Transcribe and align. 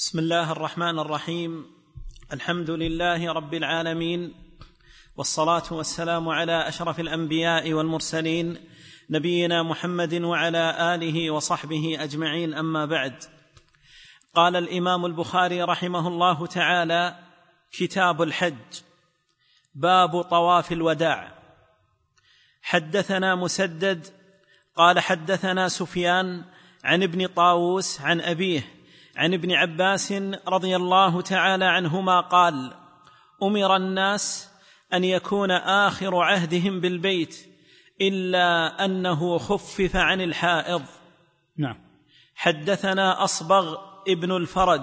بسم 0.00 0.18
الله 0.18 0.52
الرحمن 0.52 0.98
الرحيم. 0.98 1.66
الحمد 2.32 2.70
لله 2.70 3.32
رب 3.32 3.54
العالمين 3.54 4.34
والصلاة 5.16 5.62
والسلام 5.70 6.28
على 6.28 6.68
أشرف 6.68 7.00
الأنبياء 7.00 7.72
والمرسلين 7.72 8.56
نبينا 9.10 9.62
محمد 9.62 10.14
وعلى 10.14 10.94
آله 10.94 11.30
وصحبه 11.30 11.96
أجمعين 12.00 12.54
أما 12.54 12.86
بعد. 12.86 13.24
قال 14.34 14.56
الإمام 14.56 15.06
البخاري 15.06 15.62
رحمه 15.62 16.08
الله 16.08 16.46
تعالى 16.46 17.18
كتاب 17.72 18.22
الحج 18.22 18.80
باب 19.74 20.22
طواف 20.22 20.72
الوداع. 20.72 21.38
حدثنا 22.62 23.34
مسدد 23.34 24.06
قال 24.76 25.00
حدثنا 25.00 25.68
سفيان 25.68 26.44
عن 26.84 27.02
ابن 27.02 27.26
طاووس 27.26 28.00
عن 28.00 28.20
أبيه 28.20 28.79
عن 29.16 29.34
ابن 29.34 29.52
عباس 29.52 30.12
رضي 30.48 30.76
الله 30.76 31.20
تعالى 31.20 31.64
عنهما 31.64 32.20
قال 32.20 32.72
أمر 33.42 33.76
الناس 33.76 34.50
أن 34.94 35.04
يكون 35.04 35.50
آخر 35.50 36.16
عهدهم 36.16 36.80
بالبيت 36.80 37.36
إلا 38.00 38.84
أنه 38.84 39.38
خفف 39.38 39.96
عن 39.96 40.20
الحائض. 40.20 40.82
نعم. 41.56 41.76
حدثنا 42.34 43.24
أصبغ 43.24 43.76
ابن 44.08 44.36
الفرج 44.36 44.82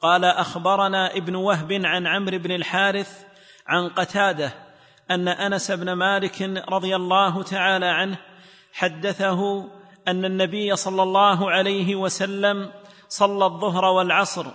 قال 0.00 0.24
أخبرنا 0.24 1.16
ابن 1.16 1.34
وهب 1.34 1.72
عن 1.72 2.06
عمرو 2.06 2.38
بن 2.38 2.50
الحارث 2.50 3.24
عن 3.66 3.88
قتادة 3.88 4.52
أن 5.10 5.28
أنس 5.28 5.70
بن 5.70 5.92
مالك 5.92 6.42
رضي 6.68 6.96
الله 6.96 7.42
تعالى 7.42 7.86
عنه 7.86 8.18
حدثه 8.72 9.64
أن 10.08 10.24
النبي 10.24 10.76
صلى 10.76 11.02
الله 11.02 11.50
عليه 11.50 11.94
وسلم 11.94 12.70
صلى 13.18 13.44
الظهر 13.46 13.84
والعصر 13.84 14.46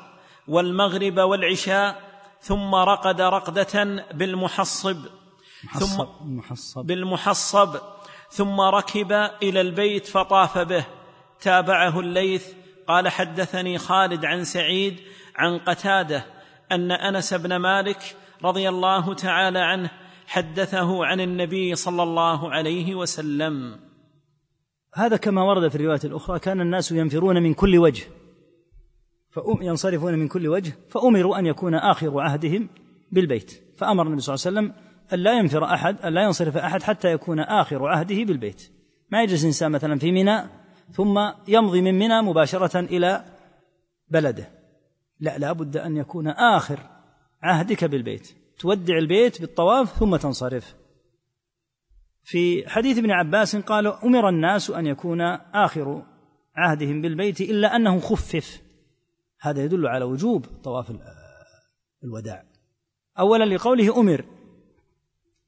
والمغرب 0.48 1.18
والعشاء 1.20 2.02
ثم 2.42 2.76
رقد 2.76 3.22
رقدة 3.22 4.06
بالمحصب 4.14 4.98
ثم 5.80 5.98
محصب. 6.38 6.86
بالمحصب 6.86 7.76
ثم 8.30 8.62
ركب 8.62 9.12
إلى 9.44 9.62
البيت 9.62 10.06
فطاف 10.08 10.58
به 10.58 10.86
تابعه 11.42 12.00
الليث. 12.00 12.46
قال 12.88 13.08
حدثني 13.08 13.78
خالد 13.78 14.26
عن 14.26 14.44
سعيد 14.44 15.00
عن 15.36 15.58
قتاده 15.58 16.26
أن 16.72 16.92
أنس 16.92 17.34
بن 17.34 17.56
مالك 17.56 18.16
رضي 18.44 18.70
الله 18.70 19.14
تعالى 19.14 19.60
عنه 19.60 19.90
حدثه 20.28 21.06
عن 21.06 21.20
النبي 21.22 21.76
صلى 21.76 22.04
الله 22.04 22.52
عليه 22.52 22.96
وسلم. 22.96 23.80
هذا 24.94 25.18
كما 25.18 25.44
ورد 25.44 25.68
في 25.68 25.76
الروايات 25.76 26.06
الأخرى 26.06 26.40
كان 26.40 26.62
الناس 26.62 26.92
ينفرون 26.92 27.44
من 27.44 27.54
كل 27.54 27.78
وجه. 27.78 28.04
ينصرفون 29.62 30.20
من 30.20 30.28
كل 30.28 30.48
وجه 30.48 30.74
فأمروا 30.90 31.40
أن 31.40 31.46
يكون 31.46 31.76
آخر 31.76 32.20
عهدهم 32.20 32.70
بالبيت. 33.12 33.64
فأمر 33.78 34.08
النبي 34.08 34.22
صلى 34.22 34.36
الله 34.36 34.46
عليه 34.46 34.70
وسلم 34.70 34.90
أن 35.14 35.20
لا 35.20 35.40
ينفر 35.40 35.64
أحد 35.64 36.02
أن 36.02 36.14
لا 36.14 36.24
ينصرف 36.24 36.58
أحد 36.58 36.84
حتى 36.84 37.12
يكون 37.12 37.40
آخر 37.40 37.88
عهده 37.88 38.24
بالبيت. 38.24 38.72
ما 39.12 39.24
يجلس 39.24 39.46
إنسان 39.46 39.72
مثلا 39.72 40.00
في 40.00 40.12
منى 40.12 40.42
ثم 40.92 41.20
يمضي 41.48 41.82
من 41.82 42.00
منى 42.00 42.22
مباشرة 42.22 42.80
إلى 42.80 43.26
بلده. 44.10 44.50
لا 45.20 45.38
لابد 45.38 45.78
أن 45.78 45.98
يكون 45.98 46.28
آخر 46.28 46.80
عهدك 47.42 47.86
بالبيت. 47.86 48.36
تودع 48.60 48.98
البيت 48.98 49.42
بالطواف 49.42 50.00
ثم 50.00 50.16
تنصرف. 50.16 50.76
في 52.24 52.70
حديث 52.70 52.98
ابن 52.98 53.12
عباس 53.12 53.56
قال 53.56 53.88
أمر 53.88 54.30
الناس 54.30 54.70
أن 54.70 54.88
يكون 54.88 55.22
آخر 55.54 56.04
عهدهم 56.56 57.02
بالبيت 57.02 57.42
إلا 57.42 57.76
أنه 57.76 58.00
خفف 58.00 58.62
هذا 59.42 59.64
يدل 59.64 59.88
على 59.88 60.06
وجوب 60.06 60.46
طواف 60.64 60.92
الوداع. 62.04 62.44
اولا 63.20 63.56
لقوله 63.56 64.00
أمر 64.00 64.26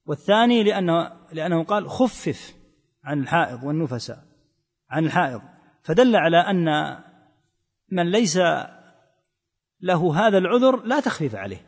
والثاني 0.05 0.63
لأنه 0.63 1.11
لأنه 1.31 1.63
قال 1.63 1.89
خفف 1.89 2.55
عن 3.03 3.19
الحائض 3.19 3.63
والنفساء 3.63 4.23
عن 4.89 5.05
الحائض. 5.05 5.41
فدل 5.83 6.15
على 6.15 6.37
أن 6.37 6.97
من 7.91 8.11
ليس 8.11 8.39
له 9.81 10.27
هذا 10.27 10.37
العذر 10.37 10.83
لا 10.83 10.99
تخفيف 10.99 11.35
عليه 11.35 11.61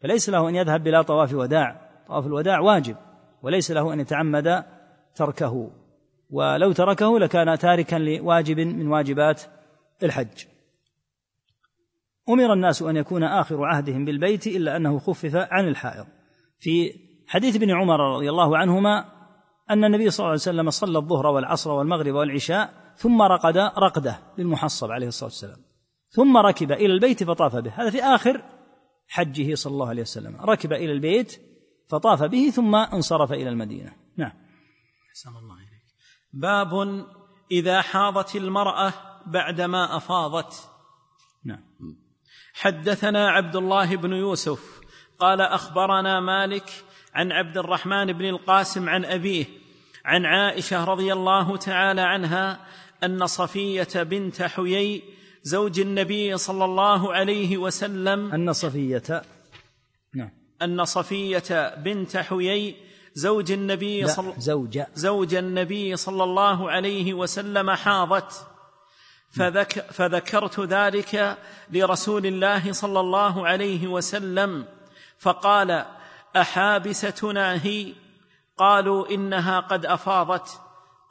فليس 0.00 0.28
له 0.28 0.48
أن 0.48 0.54
يذهب 0.54 0.82
بلا 0.82 1.02
طواف 1.02 1.32
وداع. 1.34 1.90
طواف 2.06 2.26
الوداع 2.26 2.60
واجب 2.60 2.96
وليس 3.42 3.70
له 3.70 3.92
أن 3.92 4.00
يتعمد 4.00 4.64
تركه. 5.14 5.70
ولو 6.30 6.72
تركه 6.72 7.18
لكان 7.18 7.58
تاركا 7.58 7.96
لواجب 7.96 8.60
من 8.60 8.88
واجبات 8.88 9.42
الحج. 10.02 10.55
أمر 12.28 12.52
الناس 12.52 12.82
أن 12.82 12.96
يكون 12.96 13.22
آخر 13.22 13.64
عهدهم 13.64 14.04
بالبيت 14.04 14.46
إلا 14.46 14.76
أنه 14.76 14.98
خفف 14.98 15.34
عن 15.34 15.68
الحائض. 15.68 16.06
في 16.58 16.92
حديث 17.26 17.56
ابن 17.56 17.70
عمر 17.70 18.16
رضي 18.16 18.30
الله 18.30 18.58
عنهما 18.58 19.04
أن 19.70 19.84
النبي 19.84 20.10
صلى 20.10 20.18
الله 20.18 20.30
عليه 20.30 20.40
وسلم 20.40 20.70
صلى 20.70 20.98
الظهر 20.98 21.26
والعصر 21.26 21.70
والمغرب 21.70 22.14
والعشاء 22.14 22.94
ثم 22.96 23.22
رقد 23.22 23.56
رقدة 23.56 24.18
للمحصب 24.38 24.90
عليه 24.90 25.06
الصلاة 25.06 25.30
والسلام. 25.30 25.58
ثم 26.10 26.36
ركب 26.36 26.72
إلى 26.72 26.86
البيت 26.86 27.24
فطاف 27.24 27.56
به. 27.56 27.72
هذا 27.74 27.90
في 27.90 28.02
آخر 28.02 28.42
حجه 29.08 29.54
صلى 29.54 29.72
الله 29.72 29.88
عليه 29.88 30.02
وسلم. 30.02 30.36
ركب 30.40 30.72
إلى 30.72 30.92
البيت 30.92 31.40
فطاف 31.88 32.22
به 32.22 32.50
ثم 32.50 32.74
انصرف 32.74 33.32
إلى 33.32 33.48
المدينة. 33.48 33.92
نعم. 34.16 34.32
أحسن 35.10 35.30
الله 35.30 35.54
إليك. 35.54 35.82
باب 36.32 37.04
إذا 37.50 37.82
حاضت 37.82 38.36
المرأة 38.36 38.92
بعدما 39.26 39.96
أفاضت. 39.96 40.70
نعم. 41.44 41.60
حدثنا 42.56 43.30
عبد 43.30 43.56
الله 43.56 43.96
بن 43.96 44.12
يوسف 44.12 44.60
قال 45.18 45.40
أخبرنا 45.40 46.20
مالك 46.20 46.84
عن 47.14 47.32
عبد 47.32 47.58
الرحمن 47.58 48.12
بن 48.12 48.24
القاسم 48.24 48.88
عن 48.88 49.04
أبيه 49.04 49.46
عن 50.04 50.24
عائشة 50.24 50.84
رضي 50.84 51.12
الله 51.12 51.56
تعالى 51.56 52.00
عنها 52.00 52.60
أن 53.04 53.26
صفية 53.26 54.02
بنت 54.02 54.42
حيي 54.42 55.02
زوج 55.42 55.80
النبي 55.80 56.36
صلى 56.36 56.64
الله 56.64 57.14
عليه 57.14 57.56
وسلم 57.56 58.32
أن 58.32 58.52
صفية 58.52 59.22
نعم. 60.14 60.30
أن 60.62 60.84
صفية 60.84 61.74
بنت 61.74 62.16
حيي 62.16 62.76
زوج 63.14 63.52
النبي 63.52 64.06
صلى 64.06 64.34
زوج. 64.38 64.80
زوج 64.94 65.34
النبي 65.34 65.96
صلى 65.96 66.24
الله 66.24 66.70
عليه 66.70 67.14
وسلم 67.14 67.70
حاضت 67.70 68.46
فذك 69.36 69.80
فذكرت 69.90 70.60
ذلك 70.60 71.38
لرسول 71.70 72.26
الله 72.26 72.72
صلى 72.72 73.00
الله 73.00 73.46
عليه 73.46 73.86
وسلم 73.86 74.66
فقال 75.18 75.84
أحابستنا 76.36 77.66
هي؟ 77.66 77.92
قالوا 78.58 79.10
إنها 79.10 79.60
قد 79.60 79.86
أفاضت. 79.86 80.60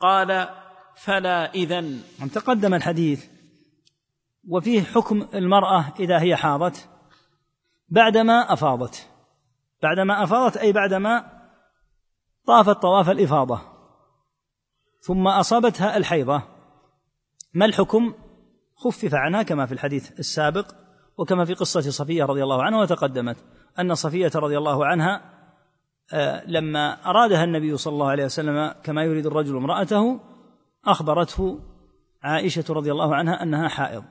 قال 0.02 0.50
فلا 0.96 1.54
إذن. 1.54 2.02
نعم 2.20 2.28
تقدم 2.28 2.74
الحديث. 2.74 3.26
وفيه 4.50 4.84
حكم 4.84 5.28
المرأة 5.34 5.94
إذا 6.00 6.22
هي 6.22 6.36
حاضت 6.36 6.90
بعدما 7.90 8.54
أفاضت. 8.54 9.08
بعدما 9.84 10.24
أفاضت 10.24 10.58
أي 10.58 10.72
بعدما 10.72 11.26
طافت 12.48 12.82
طواف 12.82 13.10
الإفاضة 13.10 13.62
ثم 15.02 15.28
أصابتها 15.28 15.98
الحيضة. 15.98 16.55
ما 17.56 17.66
الحكم؟ 17.66 18.14
خفف 18.76 19.14
عنها 19.14 19.44
كما 19.44 19.66
في 19.66 19.72
الحديث 19.72 20.20
السابق 20.20 20.72
وكما 21.18 21.46
في 21.46 21.54
قصة 21.54 21.82
صفية 21.82 22.24
رضي 22.24 22.44
الله 22.44 22.64
عنها 22.64 22.80
وتقدمت 22.80 23.38
أن 23.80 23.96
صفية 23.96 24.32
رضي 24.36 24.58
الله 24.58 24.86
عنها 24.86 25.22
آه، 26.14 26.44
لما 26.48 27.10
أرادها 27.10 27.44
النبي 27.44 27.78
صلى 27.78 27.94
الله 27.94 28.10
عليه 28.10 28.26
وسلم 28.26 28.74
كما 28.84 29.04
يريد 29.04 29.26
الرجل 29.26 29.58
امرأته 29.58 30.20
أخبرته 30.86 31.60
عائشة 32.24 32.64
رضي 32.70 32.92
الله 32.92 33.16
عنها 33.16 33.44
أنها 33.44 33.68
حائض. 33.68 34.04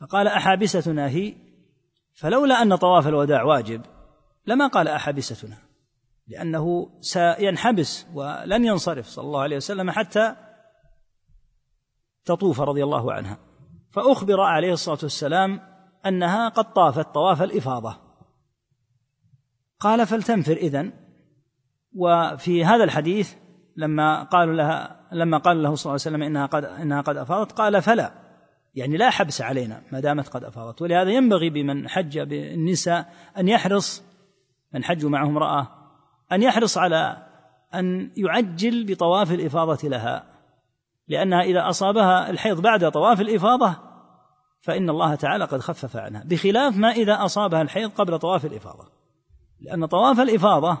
فقال 0.00 0.26
أحابستنا 0.26 1.08
هي؟ 1.08 1.34
فلولا 2.14 2.62
أن 2.62 2.76
طواف 2.76 3.08
الوداع 3.08 3.42
واجب 3.42 3.82
لما 4.46 4.66
قال 4.66 4.88
أحابستنا؟ 4.88 5.58
لأنه 6.28 6.88
سينحبس 7.00 8.06
ولن 8.14 8.64
ينصرف 8.64 9.06
صلى 9.06 9.24
الله 9.24 9.40
عليه 9.40 9.56
وسلم 9.56 9.90
حتى 9.90 10.36
تطوف 12.24 12.60
رضي 12.60 12.84
الله 12.84 13.12
عنها. 13.12 13.38
فأخبر 13.90 14.40
عليه 14.40 14.72
الصلاة 14.72 14.98
والسلام 15.02 15.60
أنها 16.06 16.48
قد 16.48 16.72
طافت 16.72 17.14
طواف 17.14 17.42
الإفاضة. 17.42 17.96
قال 19.80 20.06
فلتنفر 20.06 20.52
إذن. 20.52 20.92
وفي 21.96 22.64
هذا 22.64 22.84
الحديث 22.84 23.34
لما 23.76 24.22
قالوا 24.22 24.54
لها 24.54 25.00
لما 25.12 25.38
قال 25.38 25.62
له 25.62 25.74
صلى 25.74 25.90
الله 25.90 26.06
عليه 26.06 26.16
وسلم 26.16 26.22
إنها 26.22 26.46
قد 26.46 26.64
إنها 26.64 27.00
قد 27.00 27.16
أفاضت 27.16 27.52
قال 27.52 27.82
فلا. 27.82 28.12
يعني 28.74 28.96
لا 28.96 29.10
حبس 29.10 29.42
علينا 29.42 29.82
ما 29.92 30.00
دامت 30.00 30.28
قد 30.28 30.44
أفاضت. 30.44 30.82
ولهذا 30.82 31.10
ينبغي 31.10 31.50
بمن 31.50 31.88
حج 31.88 32.18
بالنساء 32.18 33.12
أن 33.38 33.48
يحرص 33.48 34.04
من 34.72 34.84
حج 34.84 35.04
معه 35.04 35.26
امراه 35.26 35.68
أن 36.32 36.42
يحرص 36.42 36.78
على 36.78 37.26
أن 37.74 38.12
يعجل 38.16 38.86
بطواف 38.86 39.32
الإفاضة 39.32 39.88
لها. 39.88 40.33
لأنها 41.08 41.42
إذا 41.42 41.68
أصابها 41.68 42.30
الحيض 42.30 42.60
بعد 42.60 42.90
طواف 42.90 43.20
الإفاضة 43.20 43.76
فإن 44.60 44.90
الله 44.90 45.14
تعالى 45.14 45.44
قد 45.44 45.60
خفف 45.60 45.96
عنها 45.96 46.24
بخلاف 46.24 46.76
ما 46.76 46.90
إذا 46.90 47.24
أصابها 47.24 47.62
الحيض 47.62 47.90
قبل 47.90 48.18
طواف 48.18 48.44
الإفاضة. 48.44 48.88
لأن 49.60 49.86
طواف 49.86 50.20
الإفاضة 50.20 50.78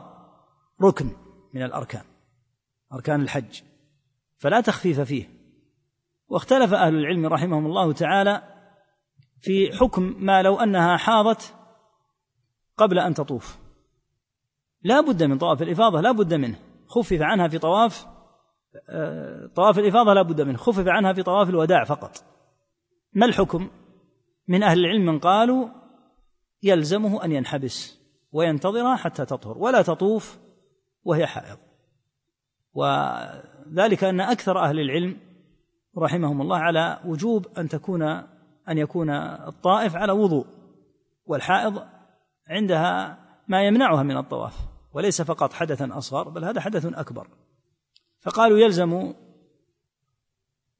ركن 0.82 1.10
من 1.54 1.62
الأركان 1.62 2.04
أركان 2.92 3.20
الحج 3.20 3.60
فلا 4.38 4.60
تخفيف 4.60 5.00
فيه. 5.00 5.28
واختلف 6.28 6.74
أهل 6.74 6.94
العلم 6.94 7.26
رحمهم 7.26 7.66
الله 7.66 7.92
تعالى 7.92 8.42
في 9.40 9.72
حكم 9.72 10.16
ما 10.18 10.42
لو 10.42 10.56
أنها 10.56 10.96
حاضت 10.96 11.54
قبل 12.76 12.98
أن 12.98 13.14
تطوف. 13.14 13.58
لا 14.82 15.00
بد 15.00 15.22
من 15.22 15.38
طواف 15.38 15.62
الإفاضة 15.62 16.00
لا 16.00 16.12
بد 16.12 16.34
منه. 16.34 16.58
خفف 16.88 17.18
عنها 17.20 17.48
في 17.48 17.58
طواف 17.58 18.13
طواف 19.54 19.78
الإفاضة 19.78 20.12
لا 20.12 20.22
بد 20.22 20.40
منه. 20.40 20.58
خفف 20.58 20.88
عنها 20.88 21.12
في 21.12 21.22
طواف 21.22 21.48
الوداع 21.48 21.84
فقط. 21.84 22.24
ما 23.12 23.26
الحكم؟ 23.26 23.70
من 24.48 24.62
أهل 24.62 24.78
العلم 24.78 25.06
من 25.06 25.18
قالوا 25.18 25.68
يلزمه 26.62 27.24
أن 27.24 27.32
ينحبس 27.32 27.98
وينتظرها 28.32 28.96
حتى 28.96 29.24
تطهر 29.24 29.58
ولا 29.58 29.82
تطوف 29.82 30.38
وهي 31.04 31.26
حائض. 31.26 31.58
وذلك 32.74 34.04
أن 34.04 34.20
أكثر 34.20 34.58
أهل 34.58 34.80
العلم 34.80 35.16
رحمهم 35.98 36.40
الله 36.40 36.58
على 36.58 37.00
وجوب 37.04 37.46
أن 37.58 37.68
تكون 37.68 38.02
أن 38.68 38.78
يكون 38.78 39.10
الطائف 39.10 39.96
على 39.96 40.12
وضوء 40.12 40.46
والحائض 41.26 41.82
عندها 42.48 43.18
ما 43.48 43.62
يمنعها 43.62 44.02
من 44.02 44.16
الطواف 44.16 44.56
وليس 44.92 45.22
فقط 45.22 45.52
حدثا 45.52 45.98
أصغر 45.98 46.28
بل 46.28 46.44
هذا 46.44 46.60
حدث 46.60 46.86
أكبر. 46.86 47.28
فقالوا 48.24 48.58
يلزم 48.58 49.14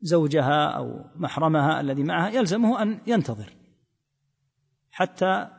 زوجها 0.01 0.69
أو 0.69 1.05
محرمها 1.15 1.81
الذي 1.81 2.03
معها 2.03 2.31
يلزمه 2.31 2.83
أن 2.83 3.01
ينتظر 3.07 3.57
حتى 4.91 5.51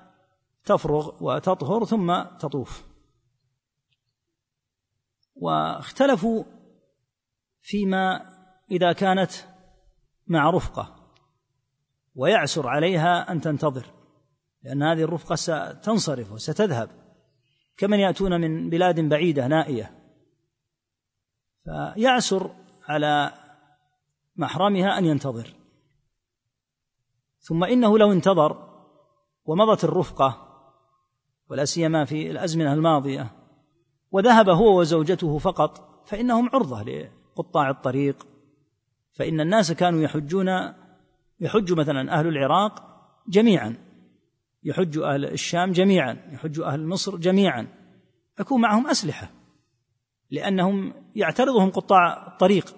تفرغ 0.65 1.23
وتطهر 1.23 1.85
ثم 1.85 2.23
تطوف. 2.39 2.85
واختلفوا 5.35 6.43
فيما 7.61 8.21
إذا 8.71 8.93
كانت 8.93 9.31
مع 10.27 10.49
رفقة 10.49 11.11
ويعسر 12.15 12.67
عليها 12.67 13.31
أن 13.31 13.41
تنتظر 13.41 13.85
لأن 14.63 14.83
هذه 14.83 15.03
الرفقة 15.03 15.35
ستنصرف 15.35 16.31
وستذهب 16.31 16.89
كمن 17.77 17.99
يأتون 17.99 18.41
من 18.41 18.69
بلاد 18.69 18.99
بعيدة 18.99 19.47
نائية. 19.47 20.04
فيعسر 21.65 22.51
على 22.87 23.31
محرمها 24.35 24.97
أن 24.97 25.05
ينتظر. 25.05 25.53
ثم 27.39 27.63
إنه 27.63 27.97
لو 27.97 28.11
انتظر 28.11 28.75
ومضت 29.45 29.83
الرفقة 29.83 30.41
ولا 31.49 31.65
سيما 31.65 32.05
في 32.05 32.31
الأزمنة 32.31 32.73
الماضية 32.73 33.31
وذهب 34.11 34.49
هو 34.49 34.79
وزوجته 34.79 35.37
فقط 35.37 36.01
فإنهم 36.07 36.49
عرضة 36.53 36.81
لقطاع 36.81 37.69
الطريق. 37.69 38.27
فإن 39.13 39.41
الناس 39.41 39.71
كانوا 39.71 40.01
يحجون 40.01 40.47
يحج 41.39 41.73
مثلا 41.73 42.19
أهل 42.19 42.27
العراق 42.27 42.83
جميعا 43.27 43.75
يحج 44.63 44.97
أهل 44.97 45.25
الشام 45.25 45.71
جميعا 45.71 46.17
يحج 46.31 46.59
أهل 46.59 46.87
مصر 46.87 47.17
جميعا 47.17 47.67
يكون 48.39 48.61
معهم 48.61 48.87
أسلحة. 48.87 49.44
لأنهم 50.31 50.93
يعترضهم 51.15 51.69
قطاع 51.69 52.27
الطريق. 52.27 52.75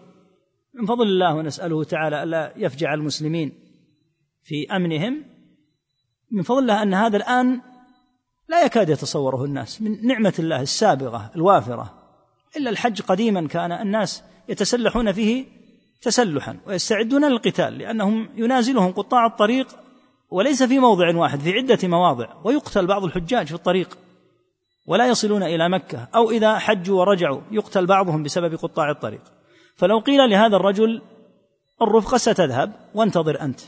من 0.73 0.85
فضل 0.85 1.07
الله 1.07 1.35
ونسأله 1.35 1.83
تعالى 1.83 2.23
ألا 2.23 2.53
يفجع 2.57 2.93
المسلمين 2.93 3.51
في 4.43 4.75
أمنهم. 4.75 5.23
من 6.31 6.43
فضل 6.43 6.59
الله 6.59 6.83
أن 6.83 6.93
هذا 6.93 7.17
الآن 7.17 7.61
لا 8.49 8.65
يكاد 8.65 8.89
يتصوره 8.89 9.45
الناس 9.45 9.81
من 9.81 10.07
نعمة 10.07 10.33
الله 10.39 10.61
السابغة 10.61 11.31
الوافرة. 11.35 11.93
إلا 12.57 12.69
الحج 12.69 13.01
قديما 13.01 13.47
كان 13.47 13.71
الناس 13.71 14.23
يتسلحون 14.49 15.11
فيه 15.11 15.45
تسلحا 16.01 16.59
ويستعدون 16.67 17.25
للقتال 17.25 17.77
لأنهم 17.77 18.29
ينازلهم 18.35 18.91
قطاع 18.91 19.25
الطريق 19.25 19.67
وليس 20.29 20.63
في 20.63 20.79
موضع 20.79 21.15
واحد 21.15 21.39
في 21.39 21.51
عدة 21.53 21.87
مواضع. 21.87 22.27
ويقتل 22.43 22.87
بعض 22.87 23.03
الحجاج 23.03 23.47
في 23.47 23.53
الطريق. 23.53 23.97
ولا 24.87 25.07
يصلون 25.07 25.43
إلى 25.43 25.69
مكة 25.69 26.07
أو 26.15 26.31
إذا 26.31 26.59
حجوا 26.59 26.99
ورجعوا 26.99 27.41
يقتل 27.51 27.85
بعضهم 27.85 28.23
بسبب 28.23 28.55
قطاع 28.55 28.91
الطريق. 28.91 29.21
فلو 29.75 29.99
قيل 29.99 30.29
لهذا 30.29 30.55
الرجل 30.55 31.01
الرفقة 31.81 32.17
ستذهب 32.17 32.89
وانتظر 32.93 33.41
أنت. 33.41 33.61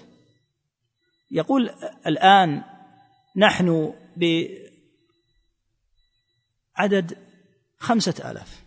يقول 1.31 1.69
الآن 2.07 2.63
نحن 3.37 3.93
بعدد 6.77 7.17
خمسة 7.77 8.31
آلاف 8.31 8.63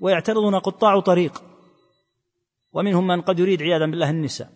ويعترضنا 0.00 0.58
قطاع 0.58 1.00
طريق 1.00 1.42
ومنهم 2.72 3.06
من 3.06 3.20
قد 3.20 3.38
يريد 3.38 3.62
عياذا 3.62 3.86
بالله 3.86 4.10
النساء. 4.10 4.52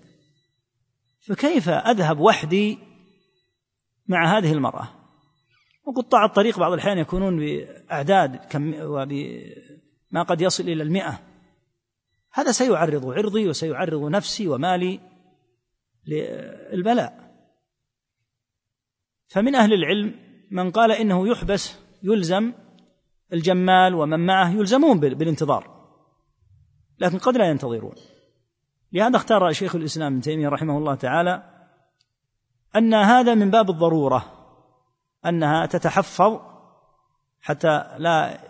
فكيف 1.21 1.69
أذهب 1.69 2.21
وحدي 2.21 2.79
مع 4.07 4.39
هذه 4.39 4.53
المرأة؟ 4.53 4.98
وقطاع 5.89 6.25
الطريق 6.25 6.59
بعض 6.59 6.73
الأحيان 6.73 6.99
يكونون 6.99 7.39
بأعداد 7.39 8.37
كم 8.37 8.75
وبما 8.81 10.23
قد 10.23 10.41
يصل 10.41 10.63
إلى 10.63 10.83
المئة. 10.83 11.21
هذا 12.33 12.53
سيعرض 12.53 13.07
عرضي 13.07 13.49
وسيعرض 13.49 14.11
نفسي 14.11 14.49
ومالي 14.49 15.01
للبلاء. 16.07 17.29
فمن 19.29 19.55
أهل 19.55 19.73
العلم 19.73 20.15
من 20.51 20.71
قال 20.71 20.93
إنه 20.93 21.29
يحبس 21.29 21.79
يلزم 22.03 22.53
الجمال 23.33 23.95
ومن 23.95 24.27
معه 24.27 24.51
يلزمون 24.51 25.01
بالانتظار. 25.01 25.79
لكن 26.99 27.19
قد 27.19 27.37
لا 27.37 27.51
ينتظرون. 27.51 27.95
لهذا 28.93 29.17
اختار 29.17 29.53
شيخ 29.53 29.75
الإسلام 29.75 30.13
ابن 30.13 30.21
تيمية 30.23 30.49
رحمه 30.49 30.79
الله 30.79 30.95
تعالى 30.95 31.65
أن 32.77 32.95
هذا 32.95 33.35
من 33.35 33.51
باب 33.51 33.71
الضرورة. 33.71 34.38
أنها 35.27 35.67
تتحفظ 35.67 36.41
حتى 37.41 37.97
لا 37.99 38.41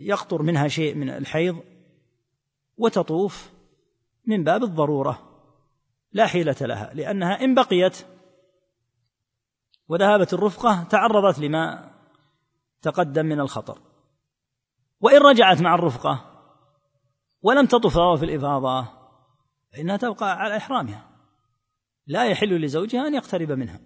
يقطر 0.00 0.42
منها 0.42 0.68
شيء 0.68 0.94
من 0.94 1.10
الحيض 1.10 1.62
وتطوف 2.76 3.52
من 4.26 4.44
باب 4.44 4.64
الضرورة. 4.64 5.30
لا 6.12 6.26
حيلة 6.26 6.56
لها 6.60 6.94
لأنها 6.94 7.44
إن 7.44 7.54
بقيت 7.54 8.06
وذهبت 9.88 10.34
الرفقة 10.34 10.82
تعرضت 10.82 11.38
لما 11.38 11.90
تقدم 12.82 13.26
من 13.26 13.40
الخطر. 13.40 13.78
وإن 15.00 15.22
رجعت 15.22 15.60
مع 15.60 15.74
الرفقة 15.74 16.30
ولم 17.42 17.66
تطف 17.66 17.94
طواف 17.94 18.22
الإفاضة 18.22 18.88
فإنها 19.72 19.96
تبقى 19.96 20.38
على 20.38 20.56
إحرامها. 20.56 21.10
لا 22.06 22.26
يحل 22.26 22.60
لزوجها 22.60 23.06
أن 23.06 23.14
يقترب 23.14 23.52
منها. 23.52 23.80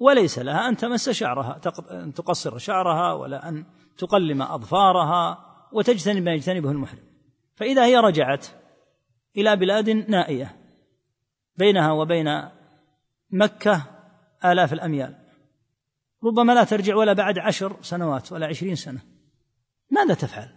وليس 0.00 0.38
لها 0.38 0.68
أن 0.68 0.76
تمس 0.76 1.10
شعرها 1.10 1.60
أن 1.90 2.14
تقصر 2.14 2.58
شعرها 2.58 3.12
ولا 3.12 3.48
أن 3.48 3.64
تقلم 3.98 4.42
أظفارها 4.42 5.38
وتجتنب 5.72 6.22
ما 6.22 6.32
يجتنبه 6.32 6.70
المحرم. 6.70 7.04
فإذا 7.54 7.84
هي 7.84 7.96
رجعت 7.96 8.46
إلى 9.36 9.56
بلاد 9.56 9.90
نائية 9.90 10.56
بينها 11.56 11.92
وبين 11.92 12.48
مكة 13.30 13.86
آلاف 14.44 14.72
الأميال. 14.72 15.16
ربما 16.24 16.52
لا 16.52 16.64
ترجع 16.64 16.96
ولا 16.96 17.12
بعد 17.12 17.38
عشر 17.38 17.76
سنوات 17.80 18.32
ولا 18.32 18.46
عشرين 18.46 18.74
سنة. 18.74 19.00
ماذا 19.90 20.14
تفعل؟ 20.14 20.48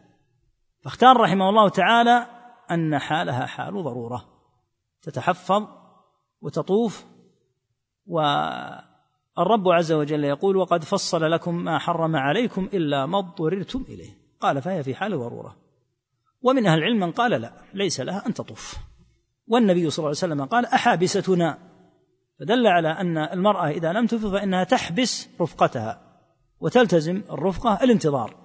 فاختار 0.82 1.18
رحمه 1.18 1.50
الله 1.50 1.70
تعالى 1.70 2.28
أن 2.72 3.00
حالها 3.00 3.46
حال 3.46 3.74
ضرورة. 3.74 4.26
تتحفظ 5.02 5.68
وتطوف 6.42 7.06
والرب 9.38 9.70
عز 9.70 9.92
وجل 9.92 10.24
يقول 10.24 10.58
وقد 10.58 10.84
فصل 10.84 11.32
لكم 11.32 11.56
ما 11.56 11.80
حرم 11.80 12.16
عليكم 12.16 12.70
إلا 12.74 13.06
ما 13.06 13.20
اضطررتم 13.20 13.86
إليه. 13.90 14.18
قال 14.40 14.62
فهي 14.62 14.84
في 14.84 14.96
حال 14.96 15.20
ضرورة. 15.20 15.56
ومن 16.42 16.66
أهل 16.66 16.78
العلم 16.78 17.00
من 17.00 17.12
قال 17.12 17.32
لا 17.32 17.54
ليس 17.74 18.00
لها 18.00 18.28
أن 18.28 18.34
تطوف. 18.34 18.76
والنبي 19.48 19.90
صلى 19.90 19.98
الله 19.98 20.18
عليه 20.24 20.34
وسلم 20.34 20.46
قال 20.46 20.66
أحابستنا. 20.66 21.58
فدل 22.40 22.68
على 22.68 22.88
أن 22.88 23.18
المرأة 23.18 23.70
إذا 23.70 23.94
لم 23.94 24.06
تطوف 24.06 24.26
فإنها 24.26 24.64
تحبس 24.64 25.30
رفقتها 25.42 26.02
وتلتزم 26.60 27.22
الرفقة 27.32 27.84
الانتظار. 27.84 28.36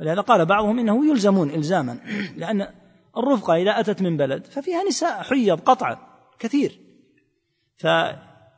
ولهذا 0.00 0.20
قال 0.20 0.46
بعضهم 0.46 0.78
إنه 0.78 1.10
يلزمون 1.10 1.50
إلزاما 1.50 1.98
لأن 2.36 2.68
الرفقة 3.16 3.54
إذا 3.54 3.80
أتت 3.80 4.02
من 4.02 4.16
بلد 4.16 4.46
ففيها 4.46 4.84
نساء 4.84 5.22
حيض 5.22 5.60
قطعا 5.60 5.98
كثير. 6.38 6.80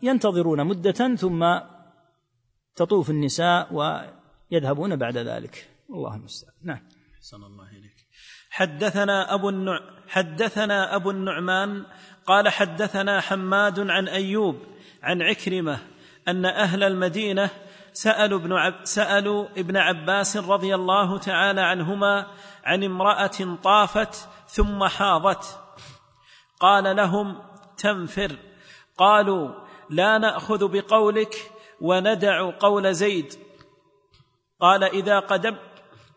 فينتظرون 0.00 0.64
مدة 0.64 1.17
ثم 1.17 1.59
تطوف 2.76 3.11
النساء 3.11 3.75
ويذهبون 3.75 4.97
بعد 4.97 5.17
ذلك. 5.17 5.69
الله 5.90 6.14
المستعان. 6.17 6.55
نعم. 6.62 6.81
صلى 7.21 7.47
الله 7.47 7.64
عليه 7.64 7.88
حدثنا 8.50 9.35
أبو 9.35 9.49
النع 9.49 9.81
حدثنا 10.09 10.97
أبو 10.97 11.11
النعمان 11.11 11.87
قال 12.26 12.49
حدثنا 12.49 13.21
حماد 13.21 13.90
عن 13.90 14.09
أيوب 14.09 14.57
عن 15.02 15.23
عكرمة 15.23 15.78
أن 16.28 16.45
أهل 16.47 16.83
المدينة 16.83 17.50
سألوا 17.93 18.38
ابن, 18.38 18.52
عب 18.52 18.75
سألوا 18.85 19.49
ابن 19.57 19.76
عباس 19.76 20.37
رضي 20.37 20.75
الله 20.75 21.19
تعالى 21.19 21.61
عنهما 21.61 22.26
عن 22.64 22.85
امرأة 22.85 23.57
طافت 23.62 24.28
ثم 24.47 24.85
حاضت. 24.85 25.61
قال 26.61 26.97
لهم 26.97 27.43
تنفر. 27.76 28.37
قالوا 28.97 29.68
لا 29.90 30.18
نأخذ 30.18 30.68
بقولك 30.68 31.50
وندع 31.80 32.50
قول 32.50 32.95
زيد. 32.95 33.35
قال 34.61 34.85
إذا 34.85 35.18
قدم 35.18 35.57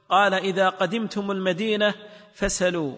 قال 0.09 0.33
إذا 0.33 0.69
قدمتم 0.69 1.31
المدينة 1.31 1.93
فسلوا 2.33 2.95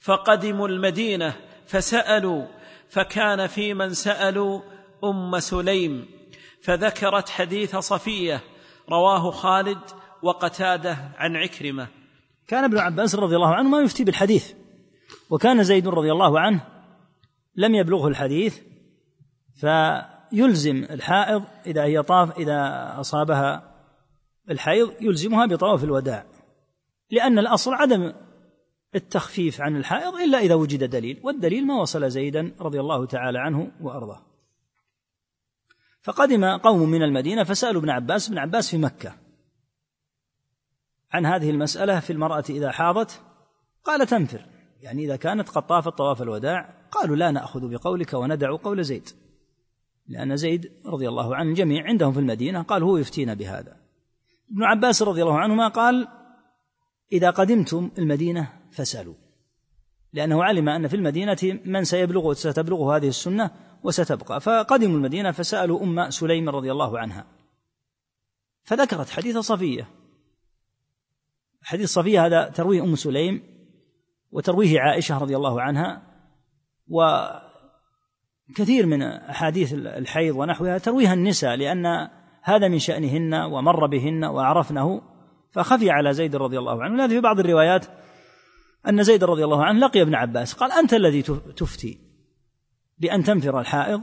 فقدموا 0.00 0.68
المدينة 0.68 1.36
فسألوا 1.66 2.46
فكان 2.88 3.46
في 3.46 3.74
من 3.74 3.94
سألوا 3.94 4.60
أم 5.04 5.40
سليم 5.40 6.08
فذكرت 6.62 7.28
حديث 7.28 7.76
صفية 7.76 8.40
رواه 8.90 9.30
خالد 9.30 9.78
وقتادة 10.22 10.98
عن 11.16 11.36
عكرمة. 11.36 11.88
كان 12.48 12.64
ابن 12.64 12.78
عباس 12.78 13.14
رضي 13.14 13.36
الله 13.36 13.54
عنه 13.54 13.68
ما 13.68 13.80
يفتي 13.80 14.04
بالحديث 14.04 14.52
وكان 15.30 15.62
زيد 15.62 15.88
رضي 15.88 16.12
الله 16.12 16.40
عنه 16.40 16.60
لم 17.56 17.74
يبلغه 17.74 18.08
الحديث 18.08 18.58
فيلزم 19.60 20.84
الحائض 20.84 21.44
إذا 21.66 21.84
هي 21.84 22.02
طاف 22.02 22.38
إذا 22.38 22.90
أصابها 23.00 23.74
الحيض 24.50 24.94
يلزمها 25.00 25.46
بطواف 25.46 25.84
الوداع 25.84 26.26
لأن 27.10 27.38
الأصل 27.38 27.74
عدم 27.74 28.12
التخفيف 28.94 29.60
عن 29.60 29.76
الحائض 29.76 30.14
إلا 30.14 30.38
إذا 30.38 30.54
وجد 30.54 30.84
دليل 30.84 31.20
والدليل 31.22 31.66
ما 31.66 31.80
وصل 31.80 32.10
زيدا 32.10 32.54
رضي 32.60 32.80
الله 32.80 33.06
تعالى 33.06 33.38
عنه 33.38 33.72
وأرضاه. 33.80 34.26
فقدم 36.02 36.44
قوم 36.44 36.88
من 36.88 37.02
المدينة 37.02 37.44
فسألوا 37.44 37.80
ابن 37.80 37.90
عباس 37.90 38.28
ابن 38.28 38.38
عباس 38.38 38.70
في 38.70 38.78
مكة 38.78 39.16
عن 41.12 41.26
هذه 41.26 41.50
المسألة 41.50 42.00
في 42.00 42.12
المرأة 42.12 42.44
إذا 42.50 42.70
حاضت 42.70 43.22
قال 43.84 44.06
تنفر 44.06 44.46
يعني 44.80 45.04
إذا 45.04 45.16
كانت 45.16 45.48
قد 45.48 45.66
طافت 45.66 45.98
طواف 45.98 46.22
الوداع 46.22 46.74
قالوا 46.90 47.16
لا 47.16 47.30
نأخذ 47.30 47.68
بقولك 47.68 48.14
وندع 48.14 48.56
قول 48.56 48.84
زيد. 48.84 49.08
لأن 50.10 50.36
زيد 50.36 50.72
رضي 50.86 51.08
الله 51.08 51.36
عنه 51.36 51.54
جميع 51.54 51.84
عندهم 51.84 52.12
في 52.12 52.20
المدينة 52.20 52.62
قال 52.62 52.82
هو 52.82 52.96
يفتينا 52.96 53.34
بهذا. 53.34 53.76
ابن 54.52 54.62
عباس 54.64 55.02
رضي 55.02 55.22
الله 55.22 55.38
عنهما 55.38 55.68
قال 55.68 56.08
إذا 57.12 57.30
قدمتم 57.30 57.90
المدينة 57.98 58.52
فاسألوا 58.70 59.14
لأنه 60.12 60.44
علم 60.44 60.68
أن 60.68 60.88
في 60.88 60.96
المدينة 60.96 61.60
من 61.64 61.84
سيبلغ 61.84 62.32
ستبلغه 62.32 62.96
هذه 62.96 63.08
السنة 63.08 63.50
وستبقى. 63.82 64.40
فقدموا 64.40 64.96
المدينة 64.96 65.30
فسألوا 65.30 65.82
أم 65.82 66.10
سليم 66.10 66.48
رضي 66.48 66.72
الله 66.72 66.98
عنها. 66.98 67.26
فذكرت 68.62 69.10
حديث 69.10 69.38
صفية. 69.38 69.88
حديث 71.62 71.88
صفية 71.92 72.26
هذا 72.26 72.48
ترويه 72.48 72.82
أم 72.82 72.96
سليم 72.96 73.42
وترويه 74.30 74.80
عائشة 74.80 75.18
رضي 75.18 75.36
الله 75.36 75.62
عنها 75.62 76.02
وكثير 78.50 78.86
من 78.86 79.02
أحاديث 79.02 79.72
الحيض 79.74 80.36
ونحوها 80.36 80.78
ترويها 80.78 81.14
النساء 81.14 81.56
لأن 81.56 82.08
هذا 82.42 82.68
من 82.68 82.78
شأنهن 82.78 83.34
ومر 83.34 83.86
بهن 83.86 84.24
وعرفنه. 84.24 85.02
فخفي 85.50 85.90
على 85.90 86.12
زيد 86.12 86.36
رضي 86.36 86.58
الله 86.58 86.82
عنه. 86.82 86.94
ولهذا 86.94 87.08
في 87.08 87.20
بعض 87.20 87.40
الروايات 87.40 87.86
أن 88.88 89.02
زيد 89.02 89.24
رضي 89.24 89.44
الله 89.44 89.64
عنه 89.64 89.78
لقي 89.78 90.02
ابن 90.02 90.14
عباس 90.14 90.52
قال 90.54 90.72
أنت 90.72 90.94
الذي 90.94 91.22
تفتي 91.56 91.98
بأن 92.98 93.24
تنفر 93.24 93.60
الحائض 93.60 94.02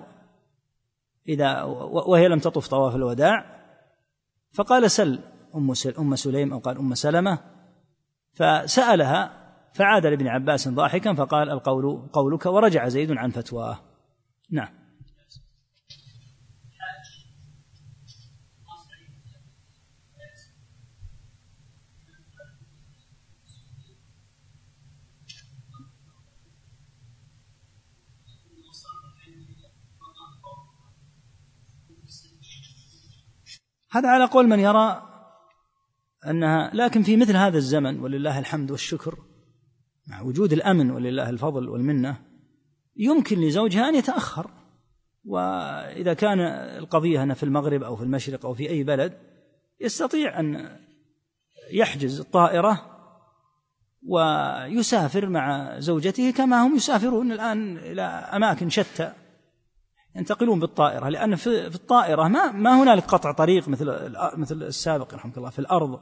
إذا 1.27 1.63
وهي 2.07 2.27
لم 2.27 2.39
تطف 2.39 2.67
طواف 2.67 2.95
الوداع؟ 2.95 3.45
فقال 4.53 4.91
سل 4.91 5.19
أم 5.55 5.73
أم 5.99 6.15
سليم 6.15 6.53
أو 6.53 6.59
قال 6.59 6.77
أم 6.77 6.95
سلمة. 6.95 7.39
فسألها 8.33 9.47
فعاد 9.73 10.05
لابن 10.05 10.27
عباس 10.27 10.67
ضاحكا 10.67 11.13
فقال 11.13 11.49
القول 11.49 12.09
قولك 12.13 12.45
ورجع 12.45 12.87
زيد 12.87 13.11
عن 13.11 13.29
فتواه. 13.29 13.86
نعم. 14.49 14.87
هذا 33.91 34.09
على 34.09 34.25
قول 34.25 34.47
من 34.47 34.59
يرى 34.59 35.03
أنها 36.27 36.71
لكن 36.73 37.03
في 37.03 37.17
مثل 37.17 37.35
هذا 37.35 37.57
الزمن 37.57 37.99
ولله 37.99 38.39
الحمد 38.39 38.71
والشكر 38.71 39.17
مع 40.07 40.21
وجود 40.21 40.53
الأمن 40.53 40.91
ولله 40.91 41.29
الفضل 41.29 41.69
والمنة 41.69 42.26
يمكن 42.97 43.39
لزوجها 43.39 43.89
أن 43.89 43.95
يتأخر. 43.95 44.51
وإذا 45.25 46.13
كان 46.13 46.39
القضية 46.77 47.23
هنا 47.23 47.33
في 47.33 47.43
المغرب 47.43 47.83
أو 47.83 47.95
في 47.95 48.03
المشرق 48.03 48.45
أو 48.45 48.53
في 48.53 48.69
أي 48.69 48.83
بلد 48.83 49.13
يستطيع 49.81 50.39
أن 50.39 50.77
يحجز 51.71 52.19
الطائرة 52.19 52.81
ويسافر 54.07 55.29
مع 55.29 55.79
زوجته 55.79 56.31
كما 56.31 56.67
هم 56.67 56.75
يسافرون 56.75 57.31
الآن 57.31 57.77
إلى 57.77 58.01
أماكن 58.01 58.69
شتى 58.69 59.13
ينتقلون 60.15 60.59
بالطائرة. 60.59 61.09
لأن 61.09 61.35
في 61.35 61.67
الطائرة 61.67 62.27
ما 62.27 62.51
ما 62.51 62.83
هنالك 62.83 63.03
قطع 63.03 63.31
طريق 63.31 63.69
مثل 63.69 64.13
مثل 64.37 64.63
السابق 64.63 65.13
رحمك 65.13 65.37
الله 65.37 65.49
في 65.49 65.59
الأرض 65.59 65.99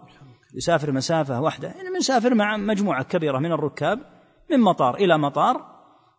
يسافر 0.55 0.91
مسافة 0.91 1.41
واحدة. 1.41 1.67
يعني 1.67 1.89
مسافر 1.89 2.33
مع 2.33 2.57
مجموعة 2.57 3.03
كبيرة 3.03 3.39
من 3.39 3.51
الركاب 3.51 3.99
من 4.51 4.59
مطار 4.59 4.95
إلى 4.95 5.17
مطار 5.17 5.74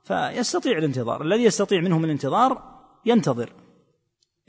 فيستطيع 0.07 0.79
الانتظار. 0.79 1.23
الذي 1.23 1.45
يستطيع 1.45 1.81
منهم 1.81 2.05
الانتظار 2.05 2.63
ينتظر. 3.05 3.53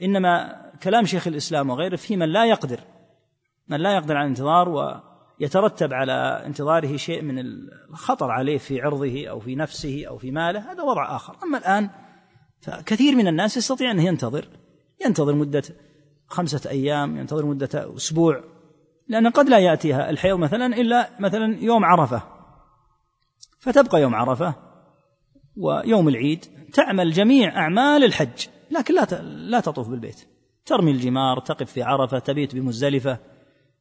إنما 0.02 0.62
كلام 0.82 1.06
شيخ 1.06 1.26
الإسلام 1.26 1.70
وغيره 1.70 1.96
في 1.96 2.16
من 2.16 2.28
لا 2.28 2.44
يقدر 2.44 2.80
من 3.68 3.80
لا 3.80 3.94
يقدر 3.94 4.16
على 4.16 4.24
الانتظار 4.24 4.68
ويترتب 5.40 5.92
على 5.92 6.42
انتظاره 6.46 6.96
شيء 6.96 7.22
من 7.22 7.38
الخطر 7.90 8.30
عليه 8.30 8.58
في 8.58 8.82
عرضه 8.82 9.28
أو 9.28 9.40
في 9.40 9.54
نفسه 9.54 10.04
أو 10.08 10.18
في 10.18 10.30
ماله. 10.30 10.72
هذا 10.72 10.82
وضع 10.82 11.16
آخر. 11.16 11.36
أما 11.42 11.58
الآن 11.58 11.90
فكثير 12.60 13.16
من 13.16 13.28
الناس 13.28 13.56
يستطيع 13.56 13.90
أن 13.90 14.00
ينتظر. 14.00 14.48
ينتظر 15.04 15.34
مدة 15.34 15.62
خمسة 16.26 16.70
أيام 16.70 17.16
ينتظر 17.16 17.46
مدة 17.46 17.96
أسبوع. 17.96 18.44
لأن 19.08 19.28
قد 19.28 19.48
لا 19.48 19.58
يأتيها 19.58 20.10
الحيض 20.10 20.38
مثلا 20.38 20.66
إلا 20.66 21.10
مثلا 21.20 21.58
يوم 21.60 21.84
عرفة. 21.84 22.22
فتبقى 23.58 24.02
يوم 24.02 24.14
عرفة. 24.14 24.67
ويوم 25.58 26.08
العيد 26.08 26.44
تعمل 26.72 27.12
جميع 27.12 27.56
أعمال 27.56 28.04
الحج 28.04 28.46
لكن 28.70 28.94
لا 28.94 29.22
لا 29.22 29.60
تطوف 29.60 29.88
بالبيت. 29.88 30.28
ترمي 30.66 30.90
الجمار 30.90 31.40
تقف 31.40 31.72
في 31.72 31.82
عرفة 31.82 32.18
تبيت 32.18 32.54
بمزدلفة. 32.54 33.18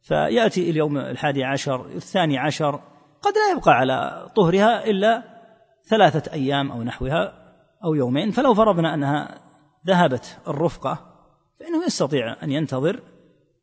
فيأتي 0.01 0.69
اليوم 0.69 0.97
الحادي 0.97 1.43
عشر 1.43 1.85
الثاني 1.85 2.37
عشر 2.37 2.75
قد 3.21 3.33
لا 3.35 3.57
يبقى 3.57 3.71
على 3.71 4.27
طهرها 4.35 4.85
إلا 4.85 5.23
ثلاثة 5.89 6.33
أيام 6.33 6.71
أو 6.71 6.83
نحوها 6.83 7.33
أو 7.83 7.93
يومين. 7.93 8.31
فلو 8.31 8.53
فرضنا 8.53 8.93
أنها 8.93 9.39
ذهبت 9.87 10.37
الرفقة 10.47 10.99
فإنه 11.59 11.85
يستطيع 11.85 12.43
أن 12.43 12.51
ينتظر 12.51 13.01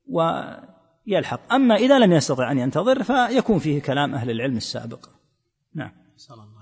ويلحق. 0.08 1.52
أما 1.52 1.74
إذا 1.74 1.98
لم 1.98 2.12
يستطع 2.12 2.52
أن 2.52 2.58
ينتظر 2.58 3.02
فيكون 3.02 3.58
فيه 3.58 3.82
كلام 3.82 4.14
أهل 4.14 4.30
العلم 4.30 4.56
السابق. 4.56 5.06
نعم. 5.74 5.92
عليك 6.30 6.53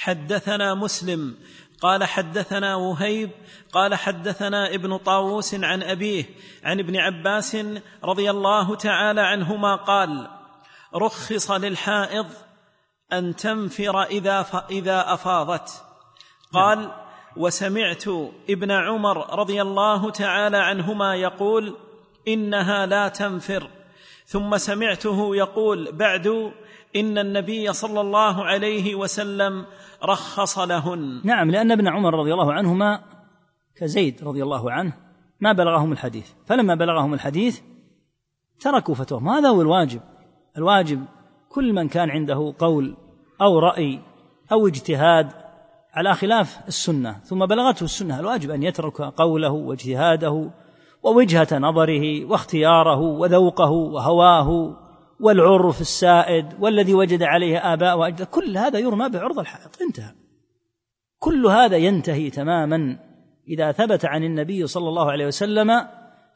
حدثنا 0.00 0.74
مسلم 0.74 1.36
قال 1.80 2.04
حدثنا 2.04 2.76
وهيب 2.76 3.30
قال 3.72 3.94
حدثنا 3.94 4.74
ابن 4.74 4.96
طاووس 4.96 5.54
عن 5.54 5.82
أبيه 5.82 6.24
عن 6.64 6.78
ابن 6.78 6.96
عباس 6.96 7.56
رضي 8.04 8.30
الله 8.30 8.76
تعالى 8.76 9.20
عنهما 9.20 9.76
قال 9.76 10.28
رخص 10.94 11.50
للحائض 11.50 12.26
أن 13.12 13.36
تنفر 13.36 14.02
إذا 14.02 14.46
إذا 14.70 15.14
أفاضت. 15.14 15.84
قال 16.52 16.92
وسمعت 17.36 18.04
ابن 18.50 18.70
عمر 18.70 19.38
رضي 19.38 19.62
الله 19.62 20.10
تعالى 20.10 20.56
عنهما 20.56 21.14
يقول 21.14 21.76
إنها 22.28 22.86
لا 22.86 23.08
تنفر. 23.08 23.70
ثم 24.26 24.58
سمعته 24.58 25.36
يقول 25.36 25.92
بعد 25.92 26.52
إن 26.96 27.18
النبي 27.18 27.72
صلى 27.72 28.00
الله 28.00 28.44
عليه 28.44 28.94
وسلم 28.94 29.64
رخص 30.04 30.58
لهن. 30.58 31.20
نعم 31.24 31.50
لأن 31.50 31.72
ابن 31.72 31.88
عمر 31.88 32.14
رضي 32.14 32.32
الله 32.32 32.52
عنهما 32.52 33.00
كزيد 33.76 34.24
رضي 34.24 34.42
الله 34.42 34.72
عنه 34.72 34.92
ما 35.40 35.52
بلغهم 35.52 35.92
الحديث. 35.92 36.30
فلما 36.46 36.74
بلغهم 36.74 37.14
الحديث 37.14 37.60
تركوا 38.60 38.94
فتوهم. 38.94 39.28
هذا 39.28 39.48
هو 39.48 39.62
الواجب. 39.62 40.00
الواجب 40.56 41.04
كل 41.48 41.72
من 41.72 41.88
كان 41.88 42.10
عنده 42.10 42.54
قول 42.58 42.96
أو 43.40 43.58
رأي 43.58 44.00
أو 44.52 44.66
اجتهاد 44.66 45.32
على 45.94 46.14
خلاف 46.14 46.58
السنة 46.68 47.12
ثم 47.24 47.46
بلغته 47.46 47.84
السنة. 47.84 48.20
الواجب 48.20 48.50
أن 48.50 48.62
يترك 48.62 49.00
قوله 49.00 49.50
واجتهاده 49.50 50.50
ووجهة 51.02 51.58
نظره 51.58 52.24
واختياره 52.24 53.00
وذوقه 53.00 53.70
وهواه 53.70 54.76
والعرف 55.20 55.80
السائد 55.80 56.46
والذي 56.60 56.94
وجد 56.94 57.22
عليه 57.22 57.72
آباء 57.72 57.98
وأجداد 57.98 58.26
كل 58.26 58.58
هذا 58.58 58.78
يرمى 58.78 59.08
بعرض 59.08 59.38
الحائط 59.38 59.82
انتهى. 59.82 60.14
كل 61.18 61.46
هذا 61.46 61.76
ينتهي 61.76 62.30
تماما 62.30 62.98
إذا 63.48 63.72
ثبت 63.72 64.04
عن 64.04 64.24
النبي 64.24 64.66
صلى 64.66 64.88
الله 64.88 65.10
عليه 65.10 65.26
وسلم 65.26 65.86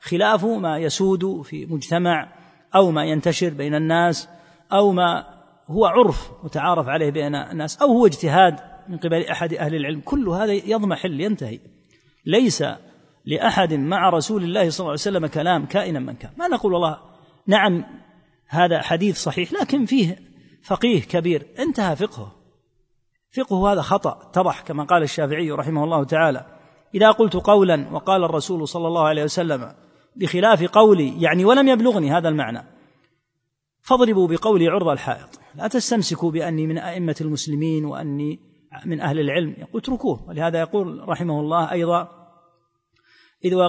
خلاف 0.00 0.44
ما 0.44 0.78
يسود 0.78 1.42
في 1.42 1.66
مجتمع 1.66 2.32
أو 2.74 2.90
ما 2.90 3.04
ينتشر 3.04 3.48
بين 3.48 3.74
الناس 3.74 4.28
أو 4.72 4.92
ما 4.92 5.26
هو 5.66 5.86
عرف 5.86 6.30
متعارف 6.44 6.88
عليه 6.88 7.10
بين 7.10 7.34
الناس 7.34 7.82
أو 7.82 7.86
هو 7.86 8.06
اجتهاد 8.06 8.60
من 8.88 8.96
قبل 8.96 9.24
أحد 9.24 9.54
أهل 9.54 9.74
العلم 9.74 10.00
كل 10.00 10.28
هذا 10.28 10.52
يضمحل 10.52 11.20
ينتهي 11.20 11.60
ليس 12.26 12.64
لأحد 13.24 13.74
مع 13.74 14.08
رسول 14.08 14.44
الله 14.44 14.70
صلى 14.70 14.80
الله 14.80 14.90
عليه 14.90 15.00
وسلم 15.00 15.26
كلام 15.26 15.66
كائنا 15.66 16.00
من 16.00 16.14
كان. 16.14 16.30
ما 16.38 16.48
نقول 16.48 16.72
والله 16.72 16.98
نعم 17.46 17.84
هذا 18.54 18.82
حديث 18.82 19.16
صحيح 19.16 19.52
لكن 19.52 19.86
فيه 19.86 20.18
فقيه 20.62 21.00
كبير. 21.00 21.46
انتهى 21.58 21.96
فقهه. 21.96 22.32
فقهه 23.30 23.72
هذا 23.72 23.82
خطأ 23.82 24.18
اتضح 24.22 24.60
كما 24.60 24.84
قال 24.84 25.02
الشافعي 25.02 25.50
رحمه 25.50 25.84
الله 25.84 26.04
تعالى. 26.04 26.46
إذا 26.94 27.10
قلت 27.10 27.36
قولا 27.36 27.88
وقال 27.92 28.24
الرسول 28.24 28.68
صلى 28.68 28.88
الله 28.88 29.02
عليه 29.02 29.24
وسلم 29.24 29.74
بخلاف 30.16 30.62
قولي 30.62 31.22
يعني 31.22 31.44
ولم 31.44 31.68
يبلغني 31.68 32.12
هذا 32.12 32.28
المعنى 32.28 32.64
فاضربوا 33.82 34.28
بقولي 34.28 34.68
عرض 34.68 34.88
الحائط. 34.88 35.40
لا 35.54 35.68
تستمسكوا 35.68 36.30
بأني 36.30 36.66
من 36.66 36.78
أئمة 36.78 37.16
المسلمين 37.20 37.84
وأني 37.84 38.38
من 38.84 39.00
أهل 39.00 39.20
العلم. 39.20 39.54
يقول 39.58 39.82
اتركوه. 39.82 40.28
ولهذا 40.28 40.60
يقول 40.60 41.08
رحمه 41.08 41.40
الله 41.40 41.72
أيضا 41.72 42.23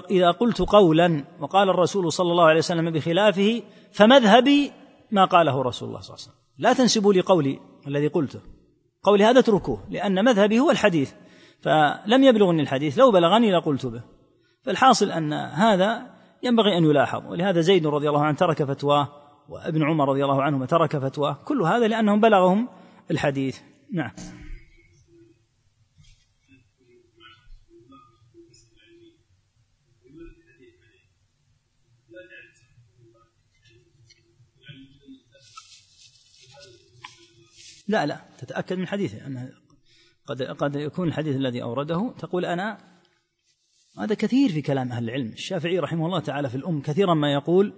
إذا 0.10 0.32
قلت 0.32 0.62
قولا 0.62 1.25
وقال 1.39 1.70
الرسول 1.70 2.12
صلى 2.12 2.32
الله 2.32 2.46
عليه 2.46 2.60
وسلم 2.60 2.91
بخلافه 2.91 3.62
فمذهبي 3.91 4.72
ما 5.12 5.25
قاله 5.25 5.62
رسول 5.62 5.89
الله 5.89 6.01
صلى 6.01 6.13
الله 6.13 6.24
عليه 6.24 6.32
وسلم. 6.32 6.36
لا 6.58 6.74
تنسبوا 6.74 7.13
لي 7.13 7.22
قولي 7.22 7.60
الذي 7.88 8.08
قلته. 8.08 8.39
قولي 9.03 9.24
هذا 9.24 9.39
اتركوه 9.39 9.84
لأن 9.89 10.25
مذهبي 10.25 10.60
هو 10.60 10.72
الحديث. 10.72 11.13
فلم 11.62 12.24
يبلغني 12.24 12.62
الحديث 12.62 13.00
لو 13.00 13.12
بلغني 13.12 13.51
لقلت 13.51 13.86
به. 13.86 14.03
فالحاصل 14.63 15.12
أن 15.12 15.34
هذا 15.34 16.08
ينبغي 16.44 16.77
أن 16.77 16.84
يلاحظ. 16.84 17.25
ولهذا 17.32 17.62
زيد 17.62 17.88
رضي 17.88 18.10
الله 18.10 18.24
عنه 18.24 18.38
ترك 18.38 18.63
فتواه 18.63 19.08
وابن 19.50 19.84
عمر 19.84 20.10
رضي 20.10 20.24
الله 20.24 20.44
عنهما 20.44 20.65
ترك 20.65 20.98
فتواه. 20.98 21.38
كل 21.46 21.62
هذا 21.62 21.88
لأنهم 21.88 22.22
بلغهم 22.22 22.67
الحديث. 23.12 23.60
نعم. 23.94 24.12
لا 37.88 38.06
لا 38.06 38.22
تتأكد 38.38 38.77
من 38.77 38.88
حديثه 38.88 39.27
أنه 39.27 39.50
قد 40.25 40.42
قد 40.42 40.75
يكون 40.75 41.08
الحديث 41.08 41.36
الذي 41.36 41.63
أورده. 41.63 42.13
تقول 42.20 42.46
أنا 42.46 42.77
هذا 44.00 44.15
كثير 44.15 44.50
في 44.50 44.62
كلام 44.62 44.92
أهل 44.92 45.04
العلم. 45.04 45.27
الشافعي 45.27 45.80
رحمه 45.80 46.06
الله 46.06 46.20
تعالى 46.20 46.50
في 46.50 46.56
الأم 46.56 46.82
كثيرا 46.82 47.13
ما 47.13 47.34
يقول 47.34 47.74